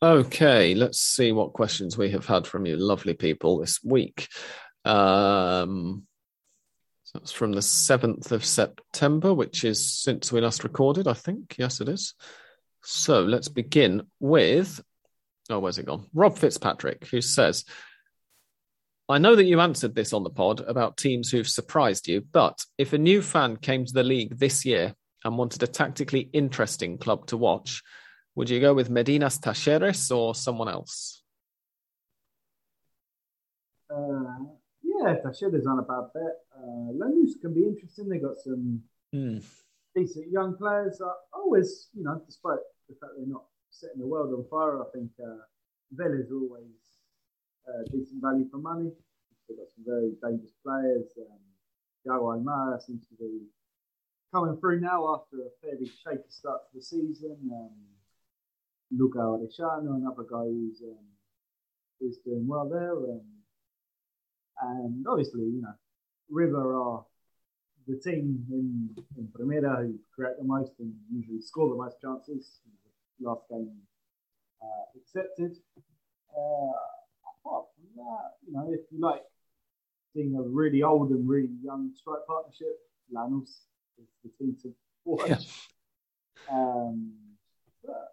[0.03, 4.27] Okay, let's see what questions we have had from you, lovely people, this week.
[4.83, 6.05] Um,
[7.05, 11.55] so it's from the 7th of September, which is since we last recorded, I think.
[11.57, 12.15] Yes, it is.
[12.83, 14.83] So let's begin with.
[15.49, 16.07] Oh, where's it gone?
[16.13, 17.63] Rob Fitzpatrick, who says,
[19.07, 22.65] I know that you answered this on the pod about teams who've surprised you, but
[22.77, 26.97] if a new fan came to the league this year and wanted a tactically interesting
[26.97, 27.81] club to watch,
[28.35, 31.23] would you go with Medina's Talleres or someone else?
[33.89, 34.45] Uh,
[34.81, 36.37] yeah, Talleres on a bad bet.
[36.55, 38.09] Uh, Lanús can be interesting.
[38.09, 38.81] They got some
[39.13, 39.43] mm.
[39.95, 40.99] decent young players.
[41.01, 42.59] Uh, always, you know, despite
[42.89, 45.43] the fact they're not setting the world on fire, I think uh,
[45.95, 46.93] Vélez always
[47.67, 48.91] uh, decent value for money.
[49.47, 51.05] They've got some very dangerous players.
[51.17, 51.39] Um,
[52.07, 53.47] Almada seems to be
[54.33, 57.37] coming through now after a fairly shaky start to the season.
[57.51, 57.92] Um,
[58.97, 61.05] Luca Orellano, another guy who's um,
[61.99, 62.91] who's doing well there.
[62.91, 63.21] Um,
[64.61, 65.73] and obviously, you know,
[66.29, 67.05] River are
[67.87, 72.59] the team in, in Primera who create the most and usually score the most chances.
[73.19, 73.71] Last game
[74.61, 75.57] uh, accepted.
[76.35, 76.71] Uh,
[77.45, 79.21] apart from that, you know, if you like
[80.13, 82.79] seeing a really old and really young strike partnership,
[83.13, 83.49] Lanús
[83.99, 84.73] is the team to
[85.05, 85.29] watch.
[85.29, 85.37] Yeah.
[86.51, 87.13] Um,
[87.85, 88.12] but,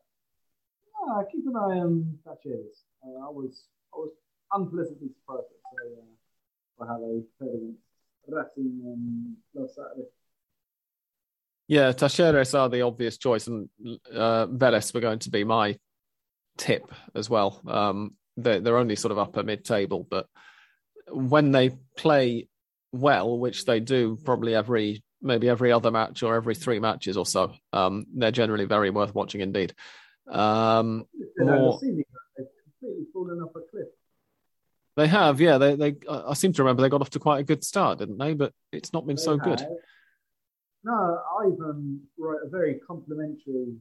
[1.06, 2.84] yeah, keep an eye on Talleres.
[3.04, 4.10] Uh, I was I was
[4.52, 6.02] unpleasantly surprised at uh,
[6.76, 7.80] for how they played against
[8.26, 10.08] Racing and last Saturday.
[11.68, 13.68] Yeah, Talleres are the obvious choice, and
[14.12, 15.76] uh, Vélez were going to be my
[16.58, 17.60] tip as well.
[17.66, 20.26] Um, they're, they're only sort of upper mid table, but
[21.08, 22.48] when they play
[22.92, 27.26] well, which they do probably every maybe every other match or every three matches or
[27.26, 29.74] so, um, they're generally very worth watching indeed.
[30.30, 31.06] Um,
[31.38, 31.78] more...
[34.96, 35.58] They have, yeah.
[35.58, 35.96] They, they.
[36.08, 38.34] I seem to remember they got off to quite a good start, didn't they?
[38.34, 39.44] But it's not been they so have.
[39.44, 39.66] good.
[40.82, 43.76] No, Ivan wrote a very complimentary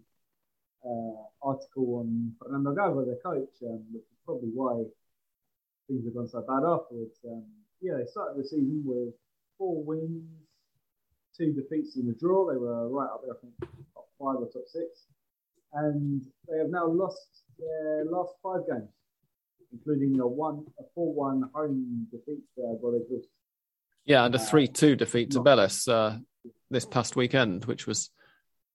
[0.85, 4.83] uh, article on Fernando Gago, the coach, um, which is probably why
[5.87, 7.17] things have gone so bad afterwards.
[7.25, 7.45] Um,
[7.81, 9.13] yeah, they started the season with
[9.57, 10.23] four wins,
[11.37, 12.51] two defeats and a draw.
[12.51, 13.53] They were right up there, I think,
[13.93, 15.07] top five or top six.
[15.73, 18.89] And they have now lost their last five games,
[19.71, 23.21] including a one, a four-one home defeat to Godoy
[24.05, 26.17] Yeah, and a three-two defeat to Vélez uh,
[26.71, 28.09] this past weekend, which was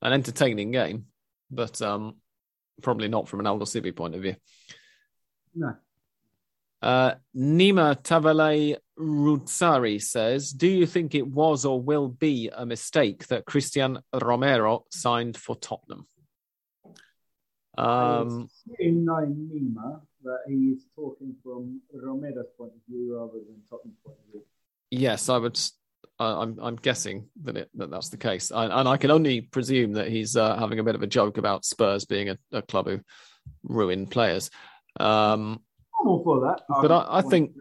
[0.02, 1.06] an entertaining game,
[1.50, 2.16] but um,
[2.82, 4.36] probably not from an Aldosivi point of view.
[5.54, 5.74] No.
[6.82, 13.26] Uh, Nima Tavalay Rutsari says, Do you think it was or will be a mistake
[13.28, 16.06] that Cristian Romero signed for Tottenham?
[17.76, 18.48] Um,
[18.78, 24.16] in Nima that he is talking from Romero's point of view rather than Tottenham's point
[24.18, 24.42] of view.
[24.90, 25.58] Yes, I would.
[26.20, 29.40] Uh, I'm I'm guessing that it, that that's the case, I, and I can only
[29.40, 32.62] presume that he's uh, having a bit of a joke about Spurs being a, a
[32.62, 33.00] club who
[33.64, 34.50] ruin players.
[35.00, 35.60] Um,
[36.00, 36.62] I'm all for that.
[36.68, 37.52] But I, I think.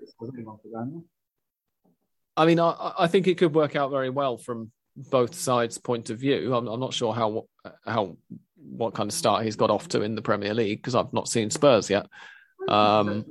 [2.36, 6.10] I mean, I, I think it could work out very well from both sides' point
[6.10, 6.54] of view.
[6.54, 7.46] I'm, I'm not sure how
[7.86, 8.18] how
[8.56, 11.28] what kind of start he's got off to in the Premier League because I've not
[11.28, 12.08] seen Spurs yet.
[12.68, 13.26] Um,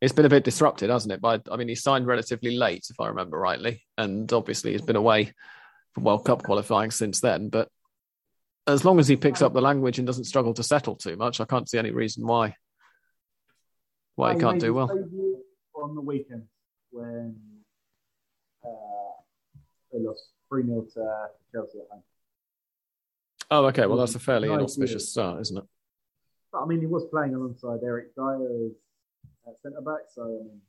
[0.00, 1.20] it's been a bit disrupted, hasn't it?
[1.20, 4.96] But I mean, he signed relatively late, if I remember rightly, and obviously he's been
[4.96, 5.32] away
[5.92, 7.48] from World Cup qualifying since then.
[7.48, 7.68] But
[8.66, 11.40] as long as he picks up the language and doesn't struggle to settle too much,
[11.40, 12.54] I can't see any reason why
[14.14, 14.90] why he can't do well.
[15.74, 16.44] On the weekend
[16.90, 17.36] when
[18.64, 18.68] uh,
[19.92, 22.02] they lost 3 0 to Chelsea at home.
[23.50, 23.86] Oh, okay.
[23.86, 25.64] Well, that's a fairly inauspicious start, isn't it?
[26.52, 28.66] But I mean, he was playing alongside Eric Dier
[29.46, 30.60] as uh, centre back, so I mean,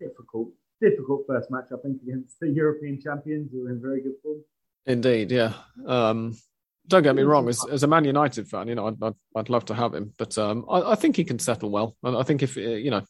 [0.00, 0.48] difficult,
[0.80, 4.40] difficult first match, I think, against the European champions who are in very good form.
[4.86, 5.52] Indeed, yeah.
[5.86, 6.36] Um,
[6.86, 7.48] don't get me wrong.
[7.48, 10.12] As, as a Man United fan, you know, I'd, I'd, I'd love to have him,
[10.18, 11.96] but um, I, I, think he can settle well.
[12.02, 13.02] And I think if you know,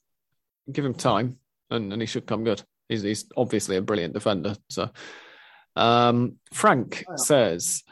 [0.70, 1.38] give him time,
[1.70, 2.62] and, and he should come good.
[2.88, 4.56] He's, he's obviously a brilliant defender.
[4.68, 4.90] So,
[5.76, 7.82] um, Frank oh, says,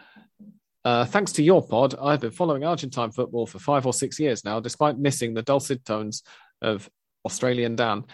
[0.85, 4.45] uh, thanks to your pod, I've been following Argentine football for five or six years
[4.45, 6.23] now, despite missing the dulcet tones
[6.61, 6.89] of
[7.25, 8.05] Australian Dan.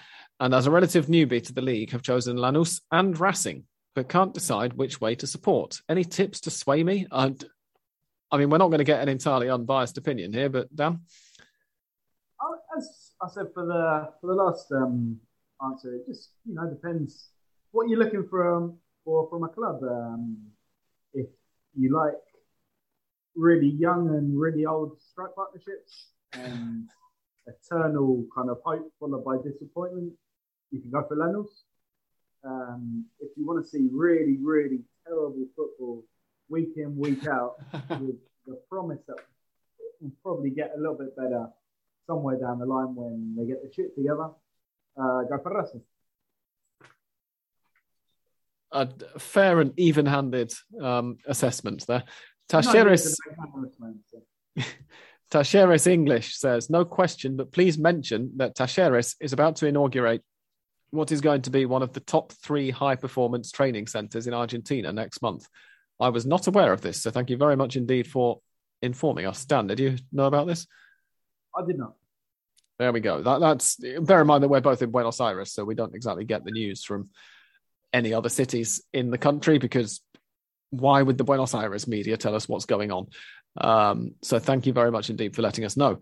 [0.40, 3.64] And as a relative newbie to the league, have chosen Lanús and Racing,
[3.94, 5.80] but can't decide which way to support.
[5.88, 7.06] Any tips to sway me?
[7.10, 7.42] I'd,
[8.30, 11.00] I mean, we're not going to get an entirely unbiased opinion here, but Dan.
[12.76, 15.18] As I said for the for the last um,
[15.64, 17.28] answer, it just you know depends
[17.72, 19.80] what you're looking for um, for from a club.
[19.82, 20.38] Um,
[21.14, 21.26] if
[21.76, 22.14] you like
[23.34, 26.88] really young and really old strike partnerships and
[27.46, 30.12] eternal kind of hope followed by disappointment,
[30.70, 31.48] you can go for Lanús.
[32.44, 36.04] Um, if you want to see really, really terrible football
[36.48, 37.56] week in, week out,
[38.00, 41.48] with the promise that it will probably get a little bit better
[42.06, 44.30] somewhere down the line when they get the shit together.
[45.00, 45.66] Uh, go for
[48.72, 48.88] A
[49.18, 52.04] fair and even-handed um, assessment there.
[52.50, 53.14] Talleres,
[55.30, 60.22] Talleres English says, no question, but please mention that Talleres is about to inaugurate
[60.90, 64.34] what is going to be one of the top three high performance training centers in
[64.34, 65.46] Argentina next month.
[66.00, 68.40] I was not aware of this, so thank you very much indeed for
[68.82, 69.44] informing us.
[69.44, 70.66] Dan, did you know about this?
[71.56, 71.94] I did not.
[72.78, 73.22] There we go.
[73.22, 76.24] That, that's bear in mind that we're both in Buenos Aires, so we don't exactly
[76.24, 77.10] get the news from
[77.92, 80.00] any other cities in the country because
[80.70, 83.06] why would the Buenos Aires media tell us what's going on?
[83.56, 85.98] Um, so thank you very much indeed for letting us know.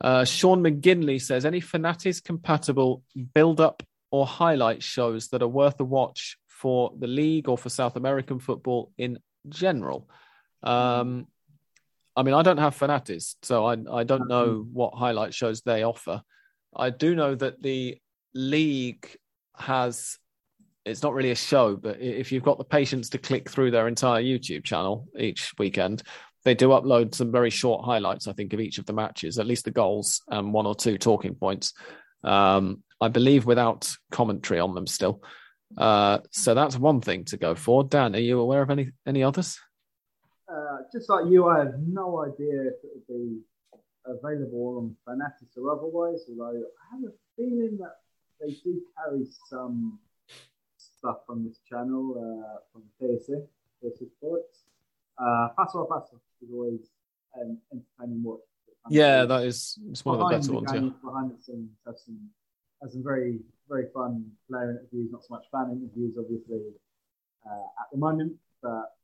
[0.00, 3.02] Uh, Sean McGinley says any Fanatiz compatible
[3.34, 7.70] build up or highlight shows that are worth a watch for the league or for
[7.70, 9.18] South American football in
[9.48, 10.08] general.
[10.62, 11.26] Um,
[12.16, 15.82] I mean, I don't have Fanatiz, so I, I don't know what highlight shows they
[15.84, 16.22] offer.
[16.74, 17.98] I do know that the
[18.34, 19.08] league
[19.56, 20.18] has,
[20.84, 23.88] it's not really a show, but if you've got the patience to click through their
[23.88, 26.02] entire YouTube channel each weekend,
[26.44, 29.46] they do upload some very short highlights, I think, of each of the matches, at
[29.46, 31.74] least the goals and one or two talking points.
[32.24, 35.22] Um, I believe without commentary on them still.
[35.76, 37.84] Uh, so that's one thing to go for.
[37.84, 39.58] Dan, are you aware of any any others?
[40.50, 43.38] Uh, just like you, I have no idea if it would be
[44.04, 46.24] available on Fanatiz or otherwise.
[46.28, 47.96] Although I have a feeling that
[48.40, 49.98] they do carry some
[50.76, 53.46] stuff from this channel uh, from TyC,
[53.82, 54.64] TyC Sports.
[55.18, 56.80] Uh, Paso a Paso is always
[57.34, 58.40] an entertaining watch.
[58.88, 60.94] Yeah, that is it's one behind of the better the ones.
[61.02, 61.08] Yeah.
[61.10, 62.18] Behind the scenes, have some
[62.82, 63.38] have some very
[63.68, 65.12] very fun player interviews.
[65.12, 66.60] Not so much fan interviews, obviously,
[67.46, 68.32] uh, at the moment,
[68.62, 68.96] but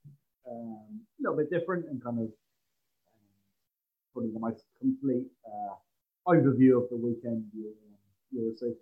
[0.51, 2.31] um, a little bit different and kind of um,
[4.13, 5.75] probably the most complete uh,
[6.29, 7.73] overview of the weekend you,
[8.33, 8.75] you'll.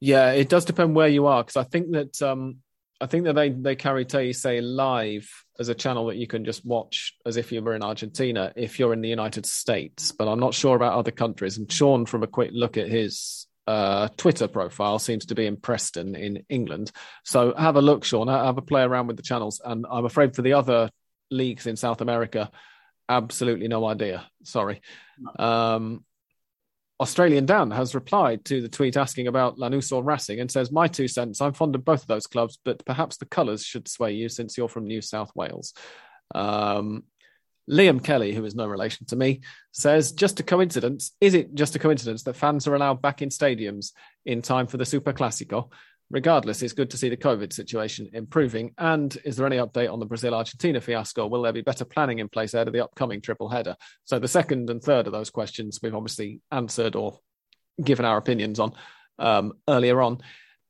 [0.00, 2.56] Yeah, it does depend where you are because I think that um,
[3.00, 6.64] I think that they they carry say live as a channel that you can just
[6.64, 10.40] watch as if you were in Argentina if you're in the United States, but I'm
[10.40, 11.58] not sure about other countries.
[11.58, 15.56] And Sean, from a quick look at his uh, Twitter profile seems to be in
[15.56, 16.90] Preston in England.
[17.24, 18.28] So have a look, Sean.
[18.28, 19.60] Have a play around with the channels.
[19.64, 20.90] And I'm afraid for the other
[21.30, 22.50] leagues in South America,
[23.08, 24.26] absolutely no idea.
[24.44, 24.80] Sorry.
[25.38, 26.04] Um,
[27.00, 30.86] Australian Dan has replied to the tweet asking about Lanús or Racing and says, My
[30.86, 34.12] two cents, I'm fond of both of those clubs, but perhaps the colours should sway
[34.12, 35.72] you since you're from New South Wales.
[36.34, 37.04] Um,
[37.70, 39.40] Liam Kelly, who is no relation to me,
[39.72, 41.12] says, just a coincidence.
[41.20, 43.92] Is it just a coincidence that fans are allowed back in stadiums
[44.26, 45.70] in time for the Super Classico?
[46.10, 48.74] Regardless, it's good to see the COVID situation improving.
[48.78, 51.28] And is there any update on the Brazil Argentina fiasco?
[51.28, 53.76] Will there be better planning in place ahead of the upcoming triple header?
[54.04, 57.20] So, the second and third of those questions we've obviously answered or
[57.82, 58.72] given our opinions on
[59.18, 60.18] um, earlier on.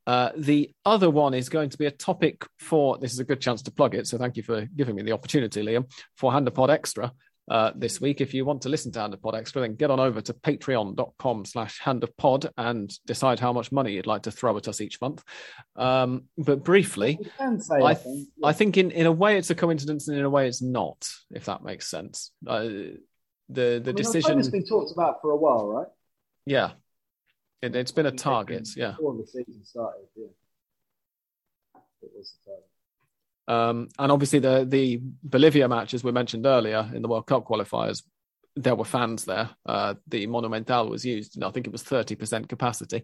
[0.07, 3.41] Uh, the other one is going to be a topic for this is a good
[3.41, 4.07] chance to plug it.
[4.07, 7.13] So thank you for giving me the opportunity, Liam, for Hand of Pod Extra
[7.51, 8.21] uh, this week.
[8.21, 10.33] If you want to listen to Hand of Pod Extra, then get on over to
[10.33, 14.69] patreon.com slash hand of pod and decide how much money you'd like to throw at
[14.69, 15.25] us each month.
[15.75, 17.19] Um, but briefly,
[17.59, 20.17] say, I, I, th- think, I think in, in a way it's a coincidence and
[20.17, 22.31] in a way it's not, if that makes sense.
[22.47, 22.69] Uh,
[23.49, 25.89] the the I mean, decision, October's been talked about for a while, right?
[26.47, 26.71] yeah,
[27.63, 28.93] it, it's been a target, yeah.
[28.93, 30.29] Before the season started, yeah.
[32.03, 32.70] It was a target.
[33.51, 37.45] Um, and obviously the the Bolivia match, as we mentioned earlier in the World Cup
[37.45, 38.03] qualifiers,
[38.55, 39.49] there were fans there.
[39.67, 43.03] Uh, the Monumental was used, and I think it was thirty percent capacity,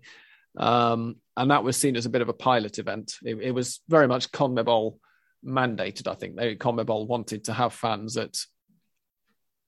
[0.56, 3.16] um, and that was seen as a bit of a pilot event.
[3.22, 4.98] It, it was very much CONMEBOL
[5.42, 6.06] mandated.
[6.06, 8.34] I think they CONMEBOL wanted to have fans at.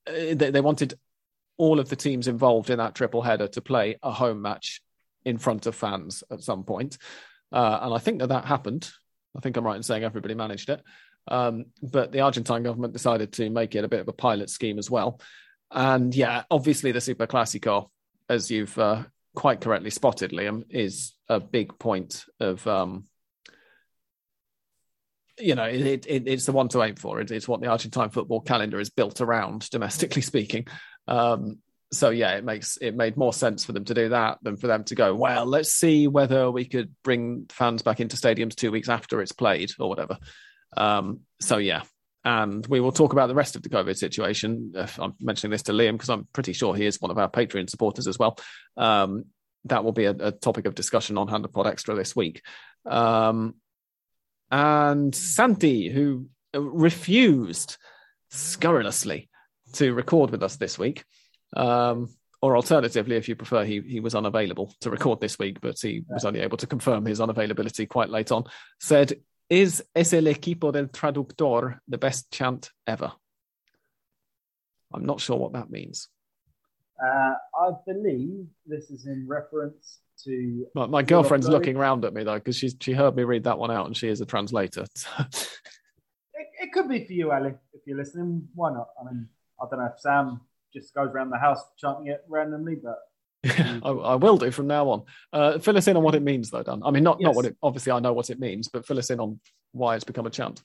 [0.07, 0.95] uh, They, they wanted
[1.57, 4.81] all of the teams involved in that triple header to play a home match
[5.25, 6.99] in front of fans at some point.
[7.51, 8.85] Uh, and I think that that happened.
[9.37, 10.83] I think I'm right in saying everybody managed it.
[11.29, 14.79] Um, but the Argentine government decided to make it a bit of a pilot scheme
[14.79, 15.21] as well.
[15.71, 17.91] And yeah, obviously the Super Classico,
[18.29, 19.05] as you've uh,
[19.35, 23.05] quite correctly spotted, Liam, is a big point of, um,
[25.39, 27.21] you know, it, it, it's the one to aim for.
[27.21, 30.67] It, it's what the Argentine football calendar is built around, domestically speaking.
[31.07, 31.59] Um,
[31.91, 34.67] so yeah, it makes it made more sense for them to do that than for
[34.67, 35.15] them to go.
[35.15, 39.33] Well, let's see whether we could bring fans back into stadiums two weeks after it's
[39.33, 40.19] played or whatever.
[40.77, 41.83] Um, so yeah,
[42.25, 44.73] and we will talk about the rest of the COVID situation.
[44.99, 47.71] I'm mentioning this to Liam because I'm pretty sure he is one of our Patreon
[47.71, 48.39] supporters as well.
[48.77, 49.25] Um,
[49.65, 52.43] that will be a, a, topic of discussion on Hand of Pod Extra this week.
[52.87, 53.55] Um,
[54.51, 57.77] and Santi, who refused
[58.31, 59.29] scurrilously
[59.75, 61.05] to record with us this week.
[61.57, 62.09] Um,
[62.41, 66.05] or alternatively, if you prefer, he he was unavailable to record this week, but he
[66.09, 68.45] was only able to confirm his unavailability quite late on.
[68.79, 69.21] Said,
[69.51, 73.13] "Is es el equipo del traductor the best chant ever?"
[74.93, 76.09] I'm not sure what that means.
[77.03, 80.67] Uh, I believe this is in reference to.
[80.75, 83.59] My, my girlfriend's looking around at me though because she she heard me read that
[83.59, 84.87] one out and she is a translator.
[85.19, 85.47] it,
[86.35, 88.49] it could be for you, Ali, if you're listening.
[88.55, 88.89] Why not?
[89.01, 89.29] I mean,
[89.61, 90.41] I don't know if Sam
[90.73, 92.99] just goes around the house chanting it randomly, but
[93.85, 95.05] I, I, will do from now on.
[95.33, 96.83] Uh, fill us in on what it means, though, Dan.
[96.85, 97.27] I mean, not yes.
[97.27, 97.57] not what it.
[97.63, 99.39] Obviously, I know what it means, but fill us in on
[99.73, 100.63] why it's become a chant.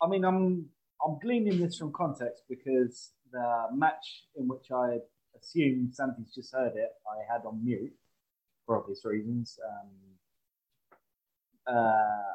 [0.00, 0.66] I mean, I'm
[1.04, 4.98] I'm gleaning this from context because the match in which I
[5.40, 7.92] assume Santi's just heard it, I had on mute
[8.64, 9.58] for obvious reasons.
[11.68, 12.32] Um, uh,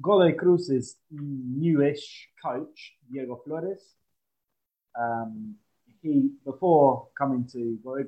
[0.00, 3.80] Godoy Cruz's newish coach, Diego Flores.
[4.98, 5.56] Um,
[6.02, 8.04] he before coming to Godoy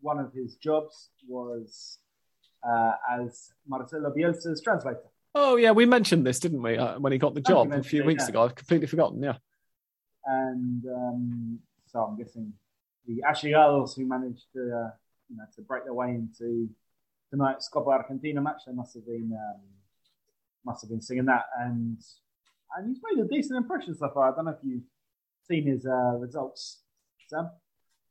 [0.00, 1.98] one of his jobs was
[2.66, 5.00] uh, as Marcelo Bielsa's translator.
[5.34, 8.02] Oh yeah, we mentioned this, didn't we, uh, when he got the job a few
[8.02, 8.30] it, weeks yeah.
[8.30, 8.44] ago?
[8.44, 9.22] I've completely forgotten.
[9.22, 9.36] Yeah.
[10.24, 12.52] And um, so I'm guessing
[13.06, 14.90] the Allegados who managed to, uh,
[15.28, 16.68] you know, to break their way into
[17.30, 19.60] tonight's Copa Argentina match, they must have been um,
[20.64, 21.98] must have been singing that, and
[22.76, 24.32] and he's made a decent impression so far.
[24.32, 24.82] I don't know if you've
[25.46, 26.80] seen his uh, results,
[27.28, 27.50] Sam.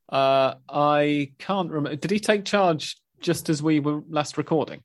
[0.08, 1.96] Uh, I can't remember.
[1.96, 4.82] Did he take charge just as we were last recording?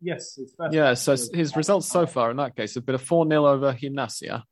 [0.00, 0.74] Yes, his first.
[0.74, 3.72] Yeah, so his results so far in that case have been a 4 0 over
[3.72, 4.42] Gimnasia.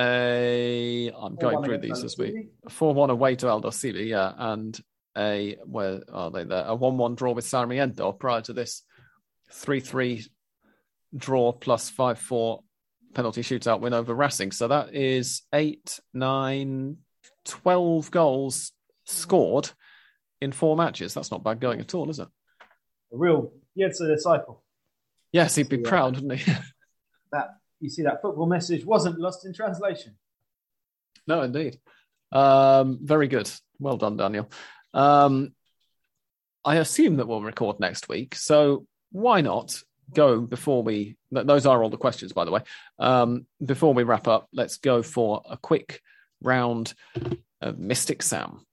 [0.00, 4.78] A, I'm going through these as we 4 1 away to Aldosivi, yeah, and
[5.16, 6.64] a, where are they there?
[6.66, 8.82] A 1 1 draw with Sarmiento prior to this
[9.52, 10.24] 3 3
[11.16, 12.60] draw plus 5 4
[13.14, 14.52] penalty shootout win over Racing.
[14.52, 16.96] So that is 8, 9,
[17.48, 18.72] 12 goals
[19.04, 19.70] scored
[20.40, 21.14] in four matches.
[21.14, 22.28] That's not bad going at all, is it?
[23.12, 24.62] A real, yeah, it's a disciple.
[25.32, 26.52] Yes, he'd be proud, wouldn't he?
[27.32, 30.16] that you see, that football message wasn't lost in translation.
[31.26, 31.78] No, indeed.
[32.32, 33.50] Um, very good.
[33.78, 34.50] Well done, Daniel.
[34.94, 35.54] Um,
[36.64, 38.34] I assume that we'll record next week.
[38.34, 39.80] So why not
[40.14, 41.16] go before we?
[41.30, 42.62] Those are all the questions, by the way.
[42.98, 46.00] Um, before we wrap up, let's go for a quick
[46.42, 46.94] round
[47.60, 48.64] of Mystic Sam.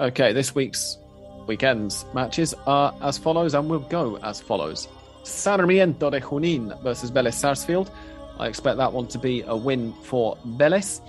[0.00, 0.96] Okay, this week's
[1.46, 4.88] weekend's matches are as follows, and we'll go as follows.
[5.24, 7.90] Sarmiento de Junín versus Vélez Sarsfield.
[8.38, 11.02] I expect that one to be a win for Vélez.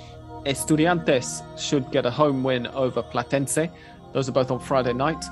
[0.46, 3.70] Estudiantes should get a home win over Platense.
[4.14, 5.24] Those are both on Friday night.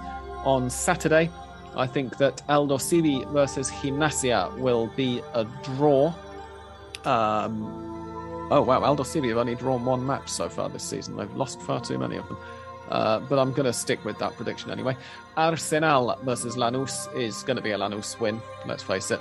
[0.45, 1.29] On Saturday,
[1.75, 6.13] I think that Aldosivi versus Gimnasia will be a draw.
[7.05, 11.17] Um, oh wow, Aldosivi have only drawn one match so far this season.
[11.17, 12.37] They've lost far too many of them.
[12.89, 14.97] Uh, but I'm going to stick with that prediction anyway.
[15.37, 19.19] Arsenal versus Lanús is going to be a Lanús win, let's face it.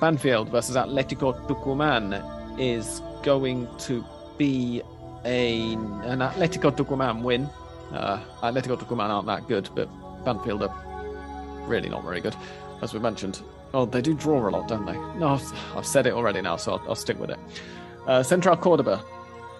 [0.00, 2.22] Banfield versus Atletico Tucumán
[2.58, 4.04] is going to
[4.38, 4.82] be
[5.24, 7.48] a, an Atletico Tucumán win.
[7.92, 9.88] Uh, Atletico Tucumán aren't that good, but
[10.24, 12.36] Banfield are really not very good,
[12.82, 13.42] as we mentioned.
[13.72, 14.96] Oh, they do draw a lot, don't they?
[15.18, 15.40] No,
[15.76, 17.38] I've said it already now, so I'll, I'll stick with it.
[18.06, 19.02] Uh, Central Cordoba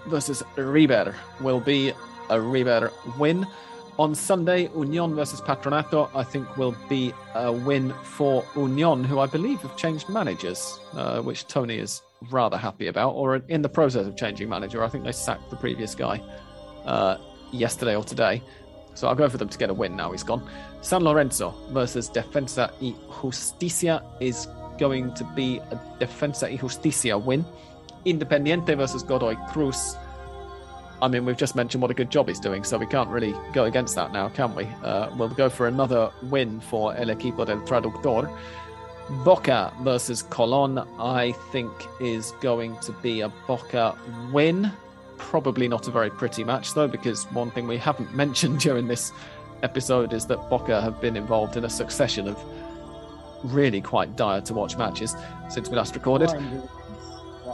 [0.07, 1.93] versus River will be
[2.29, 3.47] a River win.
[3.99, 9.27] On Sunday, Union versus Patronato, I think will be a win for Union, who I
[9.27, 12.01] believe have changed managers, uh, which Tony is
[12.31, 14.83] rather happy about, or in the process of changing manager.
[14.85, 16.21] I think they sacked the previous guy
[16.85, 17.17] uh,
[17.53, 18.43] yesterday or today.
[18.95, 20.49] So I'll go for them to get a win now he's gone.
[20.83, 24.49] San Lorenzo versus Defensa y Justicia is
[24.79, 27.45] going to be a Defensa y Justicia win.
[28.05, 29.97] Independiente versus Godoy Cruz.
[31.03, 33.35] I mean, we've just mentioned what a good job he's doing, so we can't really
[33.55, 34.65] go against that now, can we?
[34.83, 38.31] Uh, we'll go for another win for El Equipo del Traductor.
[39.25, 41.71] Boca versus Colon, I think,
[42.01, 43.97] is going to be a Boca
[44.33, 44.71] win.
[45.19, 49.13] Probably not a very pretty match, though, because one thing we haven't mentioned during this
[49.63, 52.39] episode is that Boca have been involved in a succession of
[53.43, 55.17] really quite dire to watch matches
[55.49, 56.31] since we last recorded.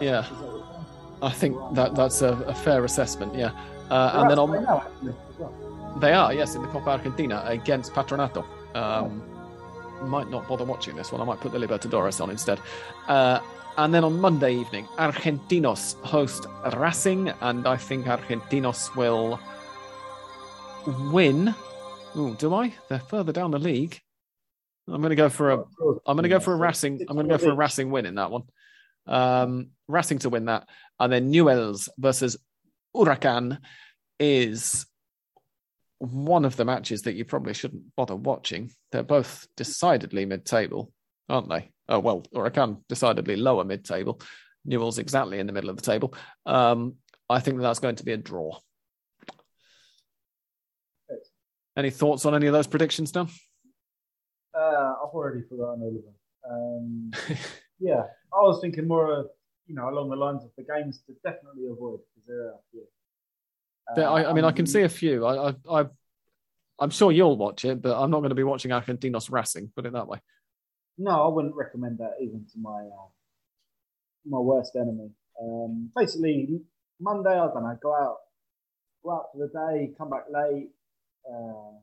[0.00, 0.26] Yeah,
[1.22, 3.34] I think that that's a, a fair assessment.
[3.34, 3.50] Yeah,
[3.90, 4.50] uh, and then on
[6.00, 8.44] they are yes in the Copa Argentina against Patronato.
[8.76, 9.22] Um,
[10.02, 11.20] might not bother watching this one.
[11.20, 12.60] I might put the Libertadores on instead.
[13.09, 13.40] Uh,
[13.78, 16.47] and then on Monday evening, Argentinos host
[16.77, 19.39] Racing, and I think Argentinos will
[21.12, 21.55] win.
[22.16, 22.73] Ooh, do I?
[22.89, 24.01] They're further down the league.
[24.89, 25.59] I'm going to go for a.
[26.06, 27.05] I'm going to go for a Racing.
[27.09, 28.43] I'm going to go for a Racing win in that one.
[29.06, 30.68] Um, Racing to win that,
[30.98, 32.36] and then Newell's versus
[32.94, 33.59] Huracan
[34.18, 34.86] is
[35.98, 38.70] one of the matches that you probably shouldn't bother watching.
[38.97, 40.90] They're both decidedly mid-table,
[41.28, 41.70] aren't they?
[41.86, 44.23] Oh well, Huracan decidedly lower mid-table.
[44.64, 46.14] Newell's exactly in the middle of the table.
[46.47, 46.94] Um,
[47.28, 48.59] I think that that's going to be a draw.
[51.77, 53.28] Any thoughts on any of those predictions, Dan?
[54.59, 57.12] Uh, I've already forgotten all of them.
[57.28, 57.36] Um,
[57.78, 59.27] yeah, I was thinking more of
[59.66, 62.60] you know along the lines of the games to definitely avoid because there are a
[62.70, 64.06] few.
[64.06, 65.27] I, I, mean, I can um, see a few.
[65.27, 65.86] I, I, I,
[66.78, 69.73] I'm sure you'll watch it, but I'm not going to be watching Argentinos Racing.
[69.74, 70.20] Put it that way.
[70.98, 73.09] No, I wouldn't recommend that even to my uh,
[74.27, 75.11] my worst enemy.
[75.40, 76.61] Um, basically,
[77.01, 78.16] Monday, I don't know, go out,
[79.03, 80.69] go out for the day, come back late,
[81.31, 81.77] uh,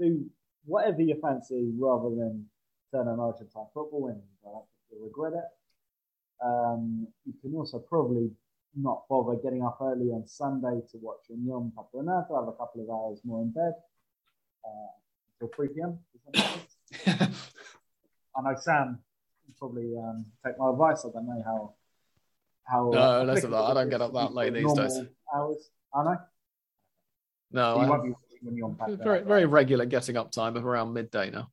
[0.00, 0.24] do
[0.64, 2.46] whatever you fancy, rather than
[2.92, 6.44] turn on Argentine football and you'll regret it.
[6.44, 8.30] Um, you can also probably
[8.76, 12.90] not bother getting up early on Sunday to watch Union Patronato, have a couple of
[12.90, 13.74] hours more in bed
[14.64, 15.98] uh, until 3 p.m.
[18.36, 19.00] I know Sam
[19.58, 21.04] probably um, take my advice.
[21.04, 21.74] I don't know how.
[22.64, 25.00] how no, uh, listen, I don't get up that late these days.
[25.34, 26.16] Hours, I know.
[27.50, 28.12] No, so won't be
[28.42, 31.50] when you're on very, very regular getting up time of around midday now.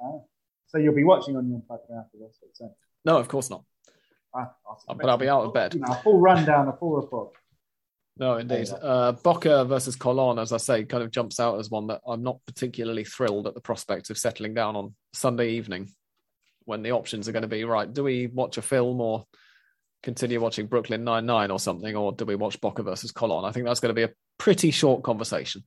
[0.00, 0.24] Oh.
[0.68, 2.62] So you'll be watching on your Patronato after this.
[3.04, 3.64] No, of course not.
[4.34, 4.52] Ah,
[4.88, 5.74] but I'll be out of bed.
[5.74, 7.32] You know, a full rundown, a full report.
[8.18, 8.68] No, indeed.
[8.70, 12.22] Uh, Boca versus Colon, as I say, kind of jumps out as one that I'm
[12.22, 15.90] not particularly thrilled at the prospect of settling down on Sunday evening
[16.64, 17.92] when the options are going to be right.
[17.92, 19.26] Do we watch a film or
[20.02, 23.44] continue watching Brooklyn Nine Nine or something, or do we watch Boca versus Colon?
[23.44, 25.62] I think that's going to be a pretty short conversation.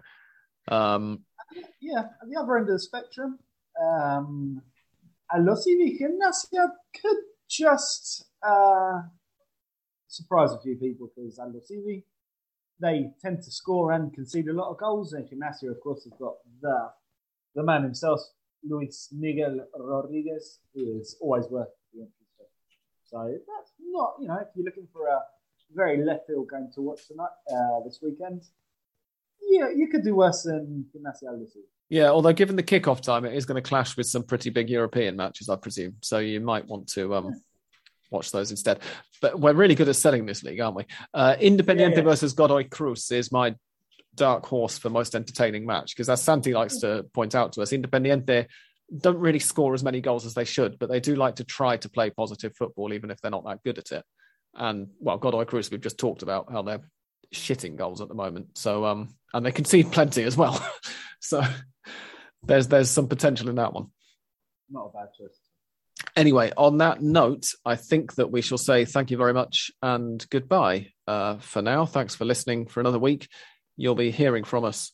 [0.68, 1.24] Um,
[1.80, 3.38] yeah, at the other end of the spectrum,
[3.80, 4.62] um,
[5.32, 6.70] Aldosivi Gimnasia
[7.00, 7.18] could
[7.48, 9.02] just uh,
[10.08, 12.04] surprise a few people because Aldosivi
[12.81, 15.14] they tend to score and concede a lot of goals.
[15.14, 16.91] And Gimnasia, of course, has got the
[17.56, 18.22] the man himself,
[18.64, 22.14] Luis Miguel Rodriguez, who is always worth the entry.
[23.06, 25.19] So that's not, you know, if you're looking for a
[25.73, 28.43] very left field game to watch tonight, uh, this weekend,
[29.41, 31.47] yeah, you could do worse than Gimnasia.
[31.89, 34.69] Yeah, although given the kickoff time, it is going to clash with some pretty big
[34.69, 35.95] European matches, I presume.
[36.01, 37.41] So you might want to um,
[38.11, 38.80] watch those instead.
[39.22, 40.86] But we're really good at selling this league, aren't we?
[41.14, 42.02] Uh, Independiente yeah, yeah.
[42.02, 43.56] versus Godoy Cruz is my
[44.15, 47.72] dark horse for most entertaining match because, as Santi likes to point out to us,
[47.72, 48.48] Independiente
[48.98, 51.77] don't really score as many goals as they should, but they do like to try
[51.77, 54.03] to play positive football, even if they're not that good at it.
[54.56, 56.81] And well, Godoy Cruz, we've just talked about how they're
[57.34, 58.57] shitting goals at the moment.
[58.57, 60.60] So, um, and they concede plenty as well.
[61.19, 61.44] so
[62.44, 63.88] there's there's some potential in that one.
[64.69, 65.40] not a bad choice.
[66.16, 70.26] Anyway, on that note, I think that we shall say thank you very much and
[70.30, 71.86] goodbye uh, for now.
[71.86, 73.28] Thanks for listening for another week.
[73.78, 74.92] You'll be hearing from us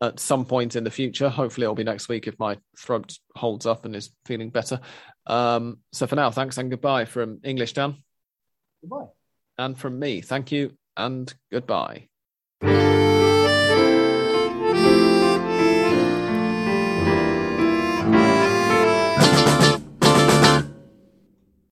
[0.00, 1.28] at some point in the future.
[1.28, 4.80] Hopefully, it'll be next week if my throat holds up and is feeling better.
[5.26, 7.96] Um, so for now, thanks and goodbye from English Dan.
[8.80, 9.06] Goodbye.
[9.58, 12.08] And from me, thank you and goodbye.